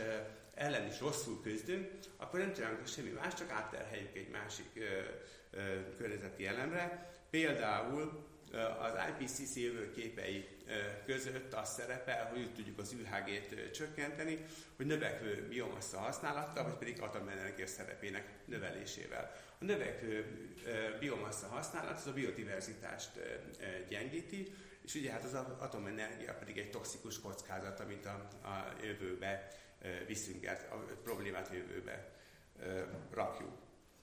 ellen 0.53 0.87
is 0.87 0.99
rosszul 0.99 1.41
küzdünk, 1.41 1.89
akkor 2.17 2.39
nem 2.39 2.53
csinálunk 2.53 2.87
semmi 2.87 3.09
más, 3.09 3.33
csak 3.33 3.49
átterheljük 3.51 4.15
egy 4.15 4.29
másik 4.29 4.69
ö, 4.75 5.01
ö, 5.51 5.95
környezeti 5.97 6.45
elemre. 6.45 7.11
Például 7.29 8.29
az 8.79 8.93
IPCC 9.09 9.55
jövőképei 9.55 10.47
között 11.05 11.53
az 11.53 11.73
szerepel, 11.73 12.25
hogy 12.25 12.39
úgy 12.39 12.53
tudjuk 12.53 12.79
az 12.79 12.93
UHG-t 12.93 13.71
csökkenteni, 13.71 14.45
hogy 14.75 14.85
növekvő 14.85 15.47
biomassa 15.49 15.97
használattal, 15.97 16.63
vagy 16.63 16.77
pedig 16.77 17.01
atomenergia 17.01 17.67
szerepének 17.67 18.27
növelésével. 18.45 19.35
A 19.59 19.63
növekvő 19.63 20.25
biomassa 20.99 21.47
használat 21.47 21.97
az 21.97 22.07
a 22.07 22.13
biodiverzitást 22.13 23.11
gyengíti, 23.89 24.53
és 24.83 24.95
ugye 24.95 25.11
hát 25.11 25.23
az 25.23 25.33
atomenergia 25.59 26.33
pedig 26.33 26.57
egy 26.57 26.69
toxikus 26.69 27.19
kockázat, 27.19 27.79
amit 27.79 28.05
a, 28.05 28.27
a 28.47 28.73
jövőbe 28.83 29.47
viszünk 30.07 30.45
el, 30.45 30.57
a 30.69 30.75
problémát 31.03 31.49
a 31.49 31.53
jövőbe 31.53 32.09
rakjuk. 33.13 33.59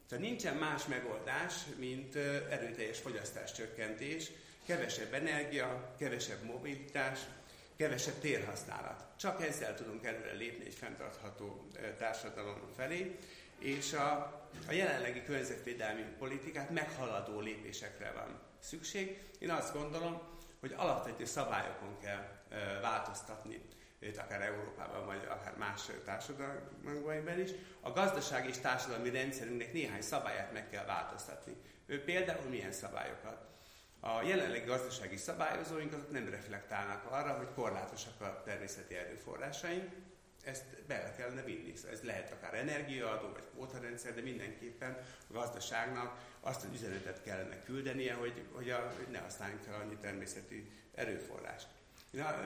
Tehát 0.09 0.25
nincsen 0.25 0.57
más 0.57 0.87
megoldás, 0.87 1.55
mint 1.77 2.17
erőteljes 2.51 2.99
fogyasztás 2.99 3.53
csökkentés, 3.53 4.31
kevesebb 4.67 5.13
energia, 5.13 5.95
kevesebb 5.99 6.43
mobilitás, 6.43 7.21
kevesebb 7.77 8.19
térhasználat. 8.21 9.05
Csak 9.17 9.43
ezzel 9.43 9.75
tudunk 9.75 10.05
előre 10.05 10.33
lépni 10.33 10.65
egy 10.65 10.75
fenntartható 10.75 11.69
társadalom 11.99 12.61
felé, 12.77 13.17
és 13.59 13.93
a, 13.93 14.13
a 14.69 14.73
jelenlegi 14.73 15.23
környezetvédelmi 15.23 16.05
politikát 16.19 16.71
meghaladó 16.71 17.41
lépésekre 17.41 18.13
van 18.13 18.41
szükség. 18.59 19.23
Én 19.39 19.51
azt 19.51 19.73
gondolom, 19.73 20.21
hogy 20.61 20.75
alapvető 20.77 21.25
szabályokon 21.25 21.99
kell 22.01 22.43
változtatni 22.81 23.61
akár 24.19 24.43
Európában, 24.43 25.07
vagy 25.07 25.27
akár 25.29 25.57
más 25.57 25.81
társadalmakban 26.05 27.41
is, 27.41 27.51
a 27.81 27.91
gazdasági 27.91 28.49
és 28.49 28.59
társadalmi 28.59 29.11
rendszerünknek 29.11 29.73
néhány 29.73 30.03
szabályát 30.03 30.53
meg 30.53 30.71
kell 30.71 30.85
változtatni. 30.85 31.57
Ő 31.87 32.05
például 32.05 32.49
milyen 32.49 32.73
szabályokat? 32.73 33.47
A 34.01 34.23
jelenlegi 34.23 34.67
gazdasági 34.67 35.17
szabályozóink 35.17 35.93
azok 35.93 36.11
nem 36.11 36.29
reflektálnak 36.29 37.05
arra, 37.05 37.37
hogy 37.37 37.49
korlátosak 37.55 38.21
a 38.21 38.43
természeti 38.45 38.95
erőforrásaink, 38.95 39.91
ezt 40.45 40.65
bele 40.87 41.15
kellene 41.17 41.43
vinni. 41.43 41.77
Szóval 41.77 41.93
ez 41.93 42.03
lehet 42.03 42.33
akár 42.33 42.55
energiaadó, 42.55 43.29
vagy 43.33 43.45
kvótarendszer, 43.53 44.15
de 44.15 44.21
mindenképpen 44.21 44.97
a 45.29 45.33
gazdaságnak 45.33 46.19
azt 46.41 46.65
az 46.65 46.71
üzenetet 46.73 47.23
kellene 47.23 47.63
küldenie, 47.63 48.15
hogy, 48.15 48.45
hogy, 48.53 48.71
a, 48.71 48.93
hogy 48.97 49.07
ne 49.11 49.19
használjunk 49.19 49.63
fel 49.63 49.81
annyi 49.81 49.97
természeti 49.97 50.71
erőforrást. 50.95 51.69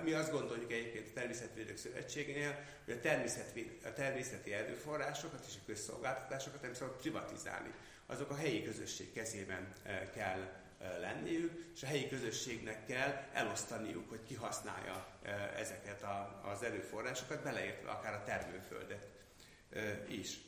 Mi 0.05 0.13
azt 0.13 0.31
gondoljuk 0.31 0.73
egyébként 0.73 1.09
a 1.09 1.13
Természetvédők 1.15 1.77
Szövetségénél, 1.77 2.65
hogy 2.85 2.95
a, 2.95 3.01
természetvéd, 3.01 3.79
a 3.85 3.93
természeti 3.93 4.53
erőforrásokat 4.53 5.45
és 5.49 5.55
a 5.55 5.65
közszolgáltatásokat 5.67 6.63
nem 6.63 6.75
szabad 6.75 6.97
privatizálni. 6.97 7.73
Azok 8.07 8.31
a 8.31 8.37
helyi 8.37 8.63
közösség 8.63 9.13
kezében 9.13 9.73
eh, 9.83 10.09
kell 10.15 10.41
eh, 10.41 10.99
lenniük, 11.01 11.71
és 11.75 11.83
a 11.83 11.87
helyi 11.87 12.09
közösségnek 12.09 12.87
kell 12.87 13.29
elosztaniuk, 13.33 14.09
hogy 14.09 14.23
ki 14.27 14.35
használja 14.35 15.07
eh, 15.23 15.61
ezeket 15.61 16.05
az 16.53 16.63
erőforrásokat, 16.63 17.43
beleértve 17.43 17.91
akár 17.91 18.15
a 18.15 18.23
termőföldet 18.25 19.07
is. 20.09 20.39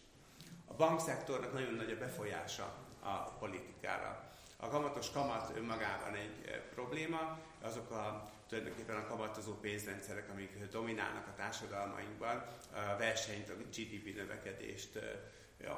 A 0.64 0.74
bankszektornak 0.74 1.52
nagyon 1.52 1.74
nagy 1.74 1.90
a 1.90 1.98
befolyása 1.98 2.76
a 3.00 3.16
politikára. 3.38 4.32
A 4.56 4.68
kamatos 4.68 5.10
kamat 5.10 5.56
önmagában 5.56 6.14
egy 6.14 6.62
probléma, 6.74 7.38
azok 7.62 7.90
a 7.90 8.33
tulajdonképpen 8.48 8.96
a 8.96 9.06
kamatozó 9.06 9.52
pénzrendszerek, 9.52 10.30
amik 10.30 10.70
dominálnak 10.70 11.26
a 11.26 11.34
társadalmainkban, 11.36 12.44
a 12.72 12.96
versenyt, 12.98 13.48
a 13.48 13.54
GDP 13.54 14.14
növekedést, 14.16 14.98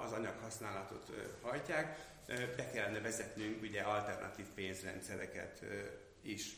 az 0.05 0.13
anyaghasználatot 0.13 1.11
hajtják. 1.43 1.99
Be 2.27 2.71
kellene 2.73 3.01
vezetnünk 3.01 3.63
ugye 3.63 3.81
alternatív 3.83 4.47
pénzrendszereket 4.55 5.65
is. 6.23 6.57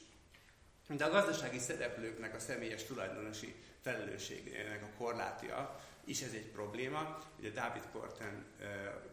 De 0.89 1.05
a 1.05 1.11
gazdasági 1.11 1.59
szereplőknek 1.59 2.35
a 2.35 2.39
személyes 2.39 2.85
tulajdonosi 2.85 3.55
felelősségének 3.81 4.83
a 4.83 4.97
korlátja 4.99 5.81
is 6.09 6.21
ez 6.21 6.33
egy 6.33 6.51
probléma. 6.51 7.19
Ugye 7.39 7.51
David 7.51 7.83
Korten 7.93 8.45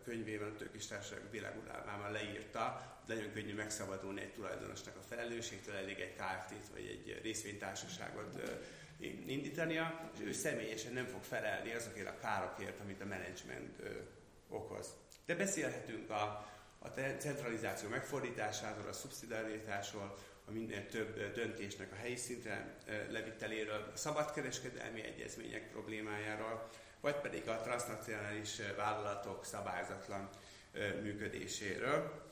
könyvében 0.04 0.50
a 0.50 0.56
Tőkés 0.56 0.88
Társaság 0.88 1.32
világuralmában 1.32 2.12
leírta, 2.12 2.96
nagyon 3.08 3.32
könnyű 3.34 3.54
megszabadulni 3.54 4.22
egy 4.22 4.34
tulajdonosnak 4.34 4.96
a 4.96 5.08
felelősségtől, 5.10 5.76
elég 5.76 6.00
egy 6.00 6.16
KFT-t 6.16 6.68
vagy 6.74 6.86
egy 6.86 7.20
részvénytársaságot 7.24 8.60
indítania, 9.26 10.10
és 10.14 10.20
ő 10.26 10.32
személyesen 10.32 10.94
nem 10.94 11.06
fog 11.06 11.24
felelni 11.24 11.74
azokért 11.74 12.08
a 12.08 12.20
károkért, 12.22 12.80
amit 12.80 13.02
a 13.02 13.06
menedzsment 13.06 13.82
okoz. 14.50 14.94
De 15.26 15.36
beszélhetünk 15.36 16.10
a, 16.10 16.50
a 16.80 16.88
centralizáció 17.18 17.90
megfordításáról, 17.90 18.88
a 18.88 18.94
szubszidaritásról, 18.94 20.18
a 20.46 20.52
minden 20.52 20.88
több 20.88 21.34
döntésnek 21.34 21.92
a 21.92 21.96
helyi 21.96 22.16
szintre 22.16 22.76
leviteléről, 23.10 23.92
a 23.94 23.98
szabadkereskedelmi 23.98 25.04
egyezmények 25.04 25.72
problémájáról, 25.72 26.70
vagy 27.00 27.16
pedig 27.16 27.48
a 27.48 27.62
transnacionális 27.62 28.62
vállalatok 28.78 29.46
szabályzatlan 29.46 30.30
működéséről. 31.02 32.24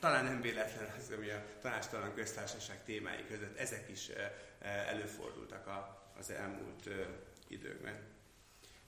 Talán 0.00 0.24
nem 0.24 0.40
véletlen 0.40 0.94
az, 0.98 1.10
ami 1.16 1.30
a 1.30 1.44
tanástalan 1.60 2.14
köztársaság 2.14 2.84
témái 2.84 3.24
között 3.28 3.58
ezek 3.58 3.88
is 3.90 4.10
előfordultak 4.88 5.68
az 6.18 6.30
elmúlt 6.30 6.88
időkben. 7.48 7.98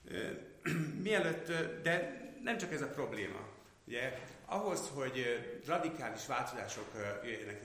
Mielőtt, 1.02 1.46
de 1.82 2.24
nem 2.42 2.58
csak 2.58 2.72
ez 2.72 2.82
a 2.82 2.88
probléma. 2.88 3.48
Ugye, 3.84 4.18
ahhoz, 4.44 4.88
hogy 4.94 5.24
radikális 5.66 6.26
változások 6.26 7.20
jöjjenek 7.24 7.62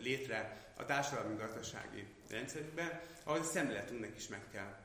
létre 0.00 0.66
a 0.76 0.84
társadalmi 0.84 1.36
gazdasági 1.36 2.06
rendszerükben, 2.30 3.00
ahhoz 3.24 3.40
a 3.40 3.50
szemléletünknek 3.50 4.16
is 4.16 4.28
meg 4.28 4.42
kell 4.52 4.76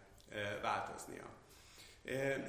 változnia. 0.61 1.25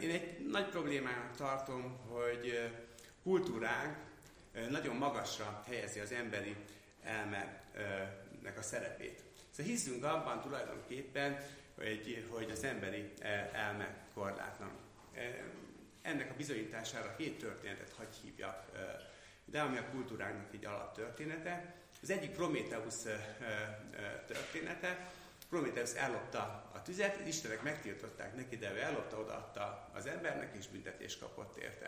Én 0.01 0.11
egy 0.11 0.47
nagy 0.47 0.69
problémának 0.69 1.37
tartom, 1.37 1.99
hogy 2.09 2.71
kultúránk 3.23 3.97
nagyon 4.71 4.97
magasra 4.97 5.63
helyezi 5.67 6.01
az 6.01 6.13
emberi 6.13 6.57
elmenek 7.03 8.59
a 8.59 8.63
szerepét. 8.63 9.23
Szóval 9.51 9.73
hiszünk 9.73 10.05
abban 10.05 10.41
tulajdonképpen, 10.41 11.41
hogy, 11.75 12.27
hogy 12.29 12.51
az 12.51 12.65
emberi 12.65 13.13
elme 13.53 13.97
korlátlan. 14.15 14.71
Ennek 16.03 16.31
a 16.31 16.37
bizonyítására 16.37 17.17
két 17.17 17.39
történetet 17.39 17.93
hagy 17.97 18.15
hívjak, 18.23 18.71
de 19.45 19.61
ami 19.61 19.77
a 19.77 19.89
kultúránknak 19.91 20.55
egy 20.55 20.65
alaptörténete. 20.65 21.75
Az 22.03 22.11
egyik 22.11 22.31
Prométeusz 22.31 23.07
története, 24.27 25.11
Prométeusz 25.49 25.95
ellopta 25.95 26.71
a 26.75 26.83
tüzet, 26.83 27.27
Istenek 27.27 27.63
megtiltották 27.63 28.37
neki, 28.37 28.57
de 28.57 28.73
ő 28.73 28.81
ellopta, 28.81 29.19
odaadta 29.19 29.91
az 29.93 30.07
embernek, 30.07 30.57
és 30.59 30.67
büntetést 30.67 31.21
kapott 31.21 31.57
érte. 31.57 31.87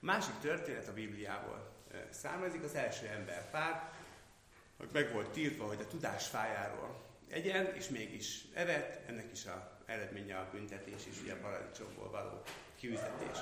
A 0.00 0.04
másik 0.04 0.38
történet 0.40 0.88
a 0.88 0.92
Bibliából 0.92 1.72
származik, 2.10 2.62
az 2.62 2.74
első 2.74 3.06
ember 3.06 3.50
pár, 3.50 3.92
meg 4.92 5.12
volt 5.12 5.30
tiltva, 5.30 5.66
hogy 5.66 5.80
a 5.80 5.86
tudás 5.86 6.26
fájáról 6.26 7.04
egyen, 7.30 7.74
és 7.74 7.88
mégis 7.88 8.44
evett, 8.54 9.08
ennek 9.08 9.32
is 9.32 9.46
a 9.46 9.80
eredménye 9.86 10.36
a 10.36 10.48
büntetés, 10.52 11.06
és 11.10 11.20
ugye 11.22 11.32
a 11.32 11.40
paradicsomból 11.40 12.10
való 12.10 12.42
kiüzetés. 12.76 13.38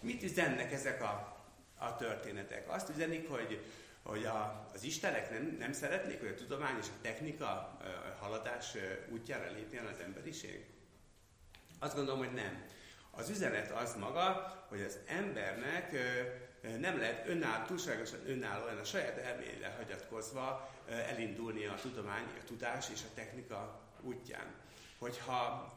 Mit 0.00 0.22
üzennek 0.22 0.72
ezek 0.72 1.02
a, 1.02 1.44
a 1.78 1.96
történetek? 1.96 2.72
Azt 2.72 2.88
üzenik, 2.88 3.28
hogy 3.28 3.60
hogy 4.08 4.24
a, 4.24 4.66
az 4.74 4.82
istenek 4.82 5.30
nem, 5.30 5.56
nem 5.58 5.72
szeretnék, 5.72 6.18
hogy 6.18 6.28
a 6.28 6.34
tudomány 6.34 6.76
és 6.80 6.86
a 6.86 7.00
technika 7.02 7.78
haladás 8.20 8.76
útjára 9.08 9.50
lépjen 9.50 9.86
az 9.86 9.98
emberiség? 10.00 10.66
Azt 11.78 11.94
gondolom, 11.94 12.18
hogy 12.18 12.32
nem. 12.32 12.64
Az 13.10 13.28
üzenet 13.28 13.70
az 13.70 13.96
maga, 13.96 14.52
hogy 14.68 14.80
az 14.80 14.98
embernek 15.06 15.92
nem 16.78 16.98
lehet 16.98 17.28
önáll, 17.28 17.66
túlságosan 17.66 18.18
önállóan 18.26 18.78
a 18.78 18.84
saját 18.84 19.18
elmélyre 19.18 19.74
hagyatkozva 19.76 20.70
elindulni 20.86 21.66
a 21.66 21.74
tudomány, 21.74 22.24
a 22.24 22.44
tudás 22.44 22.90
és 22.92 23.00
a 23.02 23.14
technika 23.14 23.80
útján. 24.00 24.54
Hogyha 24.98 25.72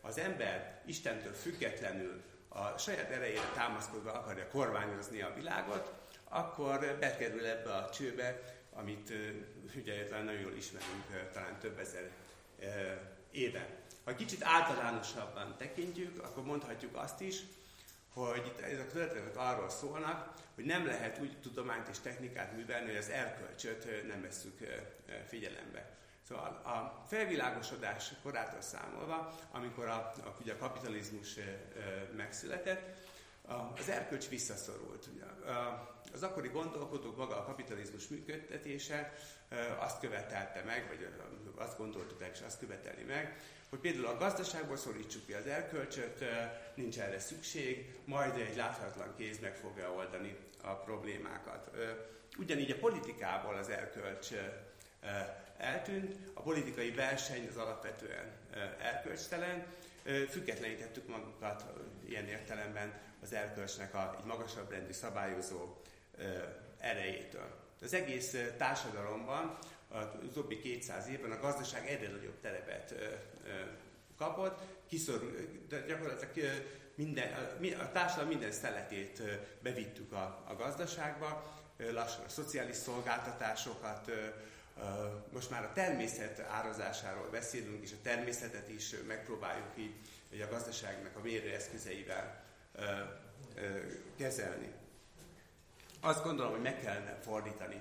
az 0.00 0.18
ember 0.18 0.82
Istentől 0.86 1.32
függetlenül 1.32 2.22
a 2.48 2.78
saját 2.78 3.10
erejére 3.10 3.50
támaszkodva 3.54 4.12
akarja 4.12 4.48
kormányozni 4.48 5.22
a 5.22 5.34
világot, 5.34 6.03
akkor 6.34 6.96
bekerül 7.00 7.46
ebbe 7.46 7.74
a 7.74 7.90
csőbe, 7.90 8.42
amit 8.72 9.12
ugye 9.76 10.08
nagyon 10.10 10.40
jól 10.40 10.52
ismerünk 10.52 11.30
talán 11.32 11.58
több 11.58 11.78
ezer 11.78 12.10
éve. 13.30 13.68
Ha 14.04 14.14
kicsit 14.14 14.44
általánosabban 14.44 15.54
tekintjük, 15.58 16.22
akkor 16.22 16.44
mondhatjuk 16.44 16.96
azt 16.96 17.20
is, 17.20 17.42
hogy 18.12 18.46
itt 18.46 18.60
ezek 18.60 18.80
a 18.88 18.92
történetek 18.92 19.36
arról 19.36 19.68
szólnak, 19.68 20.34
hogy 20.54 20.64
nem 20.64 20.86
lehet 20.86 21.18
úgy 21.20 21.40
tudományt 21.40 21.88
és 21.88 21.98
technikát 21.98 22.56
művelni, 22.56 22.86
hogy 22.86 22.96
az 22.96 23.10
erkölcsöt 23.10 24.06
nem 24.08 24.22
veszük 24.22 24.58
figyelembe. 25.26 25.96
Szóval 26.28 26.60
a 26.64 27.04
felvilágosodás 27.08 28.12
korától 28.22 28.60
számolva, 28.60 29.34
amikor 29.50 29.86
a, 29.86 30.12
a, 30.24 30.36
ugye 30.40 30.52
a 30.52 30.56
kapitalizmus 30.56 31.34
megszületett, 32.16 32.96
az 33.46 33.88
erkölcs 33.88 34.28
visszaszorult. 34.28 35.08
Az 36.12 36.22
akkori 36.22 36.48
gondolkodók 36.48 37.16
maga 37.16 37.36
a 37.36 37.44
kapitalizmus 37.44 38.08
működtetése 38.08 39.14
azt 39.78 40.00
követelte 40.00 40.62
meg, 40.62 40.86
vagy 40.88 41.08
azt 41.56 41.78
gondoltuk 41.78 42.24
és 42.32 42.40
azt 42.46 42.58
követeli 42.58 43.02
meg, 43.02 43.40
hogy 43.68 43.78
például 43.78 44.06
a 44.06 44.18
gazdaságból 44.18 44.76
szorítsuk 44.76 45.26
ki 45.26 45.32
az 45.32 45.46
erkölcsöt, 45.46 46.24
nincs 46.74 46.98
erre 46.98 47.18
szükség, 47.18 47.94
majd 48.04 48.36
egy 48.36 48.56
láthatatlan 48.56 49.14
kéz 49.16 49.40
meg 49.40 49.56
fogja 49.56 49.92
oldani 49.92 50.36
a 50.62 50.72
problémákat. 50.74 51.70
Ugyanígy 52.38 52.70
a 52.70 52.78
politikából 52.78 53.54
az 53.54 53.68
erkölcs 53.68 54.28
eltűnt, 55.56 56.16
a 56.34 56.40
politikai 56.40 56.90
verseny 56.90 57.48
az 57.48 57.56
alapvetően 57.56 58.32
erkölcstelen, 58.78 59.66
függetlenítettük 60.30 61.08
magunkat 61.08 61.64
ilyen 62.08 62.28
értelemben 62.28 62.92
az 63.24 63.32
erkölcsnek 63.32 63.94
a, 63.94 64.16
egy 64.18 64.24
magasabb 64.24 64.70
rendű 64.70 64.92
szabályozó 64.92 65.76
erejétől. 66.78 67.62
Az 67.82 67.94
egész 67.94 68.36
társadalomban 68.56 69.58
az 69.88 70.06
utóbbi 70.22 70.60
200 70.60 71.08
évben 71.08 71.30
a 71.30 71.40
gazdaság 71.40 71.86
egyre 71.86 72.08
nagyobb 72.08 72.40
terepet 72.40 72.94
kapott, 74.16 74.60
kiszorul, 74.88 75.36
de 75.68 75.80
gyakorlatilag 75.80 76.62
minden, 76.94 77.32
a 77.80 77.92
társadalom 77.92 78.28
minden 78.28 78.52
szeletét 78.52 79.22
bevittük 79.62 80.12
a, 80.12 80.44
a 80.48 80.54
gazdaságba, 80.56 81.62
lassan 81.76 82.24
a 82.24 82.28
szociális 82.28 82.76
szolgáltatásokat, 82.76 84.10
most 85.32 85.50
már 85.50 85.64
a 85.64 85.72
természet 85.72 86.40
árazásáról 86.40 87.28
beszélünk, 87.30 87.82
és 87.82 87.92
a 87.92 88.02
természetet 88.02 88.68
is 88.68 88.94
megpróbáljuk 89.06 89.70
így 89.76 90.40
a 90.40 90.50
gazdaságnak 90.50 91.16
a 91.16 91.20
mérőeszközeivel 91.20 92.42
kezelni. 94.16 94.72
Azt 96.00 96.22
gondolom, 96.22 96.52
hogy 96.52 96.62
meg 96.62 96.80
kellene 96.80 97.18
fordítani 97.22 97.80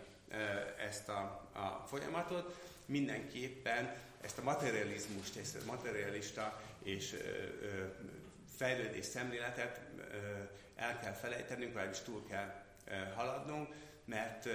ezt 0.88 1.10
a, 1.10 1.50
a 1.54 1.86
folyamatot, 1.88 2.56
mindenképpen 2.86 3.96
ezt 4.22 4.38
a 4.38 4.44
materializmust, 4.44 5.38
ezt 5.38 5.56
a 5.56 5.66
materialista 5.66 6.62
és 6.84 7.16
fejlődés 8.56 9.06
szemléletet 9.06 9.80
el 10.76 11.00
kell 11.00 11.14
felejtenünk, 11.14 11.74
vagy 11.74 11.90
is 11.90 12.00
túl 12.00 12.26
kell 12.30 12.64
haladnunk, 13.16 13.74
mert 14.06 14.48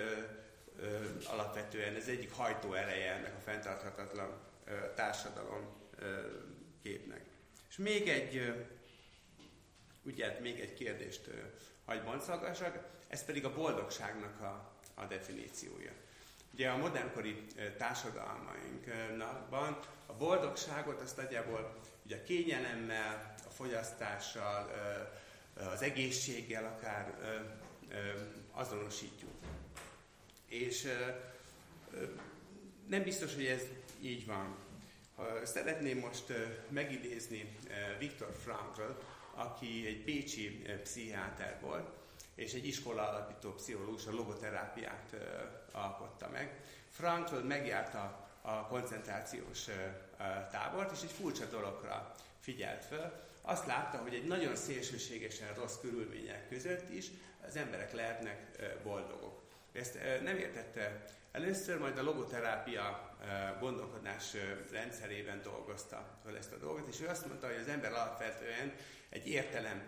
alapvetően 1.24 1.94
ez 1.94 2.09
egyik 2.09 2.33
hajtó 2.33 2.72
ereje 2.72 3.12
ennek 3.12 3.35
a 3.37 3.40
fenntarthatatlan 3.40 4.40
társadalom 4.94 5.66
képnek. 6.83 7.24
És 7.68 7.77
még 7.77 8.09
egy, 8.09 8.53
ugye, 10.09 10.38
még 10.40 10.61
egy 10.61 10.75
kérdést 10.75 11.31
hagy 11.85 12.03
boncolgassak, 12.03 12.87
ez 13.09 13.25
pedig 13.25 13.44
a 13.44 13.55
boldogságnak 13.55 14.40
a, 14.40 14.73
a 14.94 15.05
definíciója. 15.05 15.92
Ugye 16.53 16.71
a 16.71 16.77
modernkori 16.77 17.47
társadalmainkban 17.77 19.79
a 20.07 20.12
boldogságot 20.12 21.01
azt 21.01 21.16
nagyjából 21.16 21.77
ugye 22.05 22.16
a 22.16 22.23
kényelemmel, 22.23 23.35
a 23.47 23.51
fogyasztással, 23.51 24.71
az 25.55 25.83
egészséggel 25.83 26.64
akár 26.64 27.14
azonosítjuk. 28.53 29.33
És 30.47 30.88
nem 32.87 33.03
biztos, 33.03 33.35
hogy 33.35 33.47
ez 33.47 33.62
így 34.01 34.27
van. 34.27 34.57
Szeretném 35.44 35.99
most 35.99 36.33
megidézni 36.68 37.57
Viktor 37.99 38.33
Frankl, 38.42 38.83
aki 39.38 39.87
egy 39.87 40.05
bécsi 40.05 40.62
pszichiáter 40.83 41.59
volt, 41.61 41.88
és 42.35 42.53
egy 42.53 42.66
iskola 42.66 43.09
alapító 43.09 43.53
pszichológus 43.53 44.07
a 44.07 44.14
logoterápiát 44.14 45.16
alkotta 45.72 46.29
meg. 46.29 46.61
Frankl 46.88 47.37
megjárta 47.37 48.29
a 48.42 48.66
koncentrációs 48.66 49.66
tábort, 50.51 50.92
és 50.92 51.03
egy 51.03 51.11
furcsa 51.11 51.44
dologra 51.44 52.14
figyelt 52.40 52.85
fel. 52.85 53.27
Azt 53.42 53.66
látta, 53.66 53.98
hogy 53.98 54.14
egy 54.14 54.27
nagyon 54.27 54.57
szélsőségesen 54.57 55.55
rossz 55.55 55.81
körülmények 55.81 56.48
között 56.48 56.90
is 56.90 57.07
az 57.46 57.57
emberek 57.57 57.92
lehetnek 57.92 58.46
boldogok. 58.83 59.42
Ezt 59.72 59.98
nem 60.22 60.37
értette 60.37 61.04
először, 61.33 61.78
majd 61.78 61.98
a 61.98 62.02
logoterápia 62.02 63.16
gondolkodás 63.61 64.37
rendszerében 64.70 65.42
dolgozta 65.42 66.18
fel 66.24 66.37
ezt 66.37 66.52
a 66.52 66.57
dolgot, 66.57 66.88
és 66.88 67.00
ő 67.00 67.07
azt 67.07 67.26
mondta, 67.26 67.46
hogy 67.46 67.57
az 67.57 67.68
ember 67.68 67.92
alapvetően 67.92 68.72
egy 69.09 69.28
értelem 69.28 69.83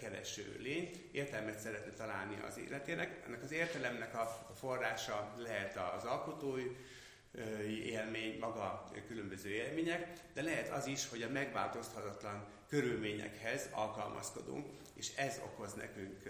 kereső 0.00 0.56
lény, 0.58 1.08
értelmet 1.12 1.58
szeretne 1.58 1.92
találni 1.92 2.40
az 2.48 2.58
életének. 2.58 3.22
Ennek 3.26 3.42
az 3.42 3.52
értelemnek 3.52 4.14
a 4.14 4.52
forrása 4.58 5.34
lehet 5.36 5.76
az 5.76 6.04
alkotói 6.04 6.64
élmény, 7.84 8.38
maga 8.38 8.90
különböző 9.06 9.48
élmények, 9.48 10.12
de 10.34 10.42
lehet 10.42 10.68
az 10.68 10.86
is, 10.86 11.08
hogy 11.08 11.22
a 11.22 11.28
megváltozhatatlan 11.28 12.46
körülményekhez 12.68 13.68
alkalmazkodunk, 13.72 14.66
és 14.94 15.16
ez 15.16 15.40
okoz 15.44 15.74
nekünk 15.74 16.22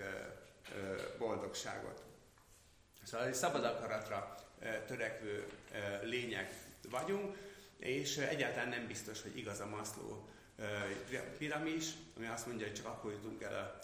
boldogságot. 1.19 2.05
Szóval 3.07 3.27
egy 3.27 3.35
szabad 3.35 3.65
akaratra 3.65 4.35
törekvő 4.87 5.47
lények 6.03 6.53
vagyunk, 6.91 7.37
és 7.79 8.17
egyáltalán 8.17 8.69
nem 8.69 8.87
biztos, 8.87 9.23
hogy 9.23 9.39
igaz 9.39 9.61
a 9.61 9.67
Maslow 9.67 10.25
piramis, 11.39 11.85
ami 12.17 12.27
azt 12.27 12.47
mondja, 12.47 12.67
hogy 12.67 12.75
csak 12.75 12.87
akkor 12.87 13.13
jutunk 13.13 13.43
el 13.43 13.79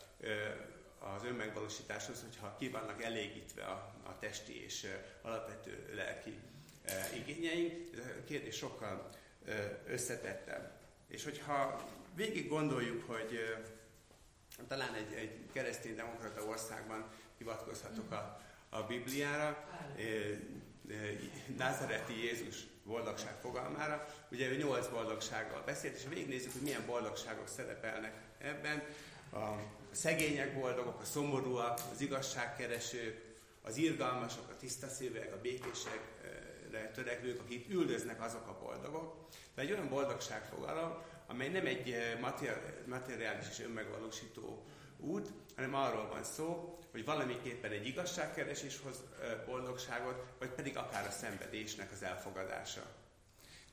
az 0.99 1.25
önmegvalósításhoz, 1.25 2.21
hogyha 2.21 2.57
ki 2.59 2.69
vannak 2.69 3.03
elégítve 3.03 3.65
a, 3.65 3.95
a 4.03 4.19
testi 4.19 4.65
és 4.65 4.87
alapvető 5.23 5.93
lelki 5.95 6.39
igényeink. 7.15 7.97
Ez 7.97 8.05
a 8.07 8.25
kérdés 8.25 8.57
sokkal 8.57 9.11
összetettebb. 9.87 10.71
És 11.09 11.25
hogyha 11.25 11.89
végig 12.15 12.49
gondoljuk, 12.49 13.03
hogy 13.07 13.57
talán 14.69 14.95
egy, 14.95 15.13
egy 15.13 15.49
keresztény 15.53 15.95
demokrata 15.95 16.45
országban 16.45 17.11
hivatkozhatok 17.39 18.11
a, 18.11 18.41
a 18.73 18.83
Bibliára, 18.83 19.65
Názareti 21.57 22.25
Jézus 22.25 22.57
boldogság 22.85 23.35
fogalmára. 23.41 24.07
Ugye 24.31 24.49
ő 24.49 24.57
nyolc 24.57 24.87
boldogsággal 24.87 25.63
beszélt, 25.67 25.97
és 25.97 26.03
végignézzük, 26.09 26.53
hogy 26.53 26.63
milyen 26.63 26.87
boldogságok 26.87 27.49
szerepelnek 27.49 28.15
ebben. 28.39 28.83
A 29.33 29.57
szegények 29.91 30.61
boldogok, 30.61 31.01
a 31.01 31.05
szomorúak, 31.05 31.79
az 31.93 32.01
igazságkeresők, 32.01 33.25
az 33.63 33.77
irgalmasok, 33.77 34.49
a 34.51 34.57
tisztaszívek, 34.57 35.33
a 35.33 35.41
békésekre 35.41 36.91
törekvők, 36.95 37.41
akik 37.41 37.71
üldöznek, 37.71 38.23
azok 38.23 38.47
a 38.47 38.59
boldogok. 38.63 39.27
De 39.55 39.63
egy 39.63 39.73
olyan 39.73 39.89
boldogságfogalom, 39.89 41.03
amely 41.27 41.49
nem 41.49 41.67
egy 41.67 41.97
materiális 42.87 43.49
és 43.51 43.61
önmegvalósító 43.61 44.67
út, 45.03 45.29
hanem 45.57 45.75
arról 45.75 46.09
van 46.09 46.25
szó, 46.25 46.79
hogy 46.91 47.05
valamiképpen 47.05 47.71
egy 47.71 47.87
igazságkeresés 47.87 48.81
hoz 48.83 48.97
boldogságot, 49.47 50.25
vagy 50.39 50.49
pedig 50.49 50.77
akár 50.77 51.07
a 51.07 51.11
szenvedésnek 51.11 51.93
az 51.93 52.03
elfogadása. 52.03 52.83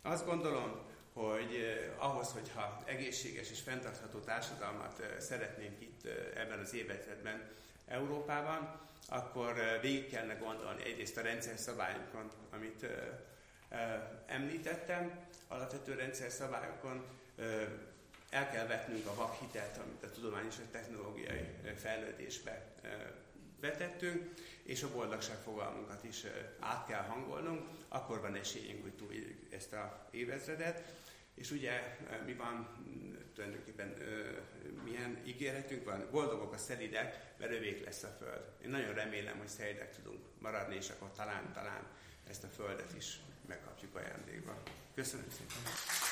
Azt 0.02 0.26
gondolom, 0.26 0.88
hogy 1.14 1.58
ahhoz, 1.98 2.32
hogyha 2.32 2.82
egészséges 2.86 3.52
és 3.52 3.60
fenntartható 3.60 4.20
társadalmat 4.20 5.04
szeretnénk 5.20 5.82
itt 5.82 6.06
ebben 6.36 6.60
az 6.60 6.74
évezredben 6.74 7.50
Európában, 7.88 8.80
akkor 9.10 9.80
végig 9.82 10.10
kellene 10.10 10.34
gondolni 10.34 10.84
egyrészt 10.84 11.18
a 11.18 11.22
rendszer 11.22 11.58
szabályokon, 11.58 12.32
amit 12.52 12.86
említettem, 14.26 15.28
alapvető 15.48 15.94
rendszer 15.94 16.32
szabályokon, 16.32 17.06
el 18.30 18.50
kell 18.50 18.68
vetnünk 18.68 19.08
a 19.08 19.16
vakhitelt, 19.16 19.78
amit 19.78 20.04
a 20.04 20.12
tudományos 20.12 20.56
és 20.58 20.66
technológiai 20.72 21.46
fejlődésbe 21.78 22.66
vetettünk, 23.60 24.34
és 24.64 24.84
a 24.84 24.92
boldogság 24.92 25.38
fogalmunkat 25.38 26.04
is 26.04 26.24
át 26.60 26.88
kell 26.88 27.02
hangolnunk, 27.02 27.68
akkor 27.88 28.22
van 28.22 28.36
esélyünk, 28.36 28.82
hogy 28.82 28.94
túlírjuk 28.94 29.54
ezt 29.54 29.74
a 29.74 30.08
évezredet. 30.12 30.94
És 31.34 31.52
ugye 31.52 31.98
mi 32.26 32.34
van, 32.34 32.68
tulajdonképpen 33.34 33.96
milyen 34.84 35.22
ígéretünk 35.26 35.86
van, 35.86 36.08
boldogok 36.12 36.54
a 36.54 36.58
szelidek, 36.58 37.34
mert 37.38 37.52
övék 37.52 37.86
lesz 37.86 38.04
a 38.04 38.16
föld. 38.20 38.42
Én 38.64 38.70
nagyon 38.70 38.94
remélem, 38.94 39.38
hogy 39.38 39.48
szelidek 39.48 39.96
tudunk 39.96 40.20
maradni, 40.40 40.76
és 40.76 40.90
akkor 40.90 41.12
talán, 41.12 41.54
talán 41.54 41.88
ezt 42.30 42.44
a 42.44 42.48
földet 42.48 42.94
is 42.98 43.20
megkapjuk 43.48 43.96
ajándékba. 43.96 44.62
Köszönöm 44.96 45.30
szépen! 45.30 46.09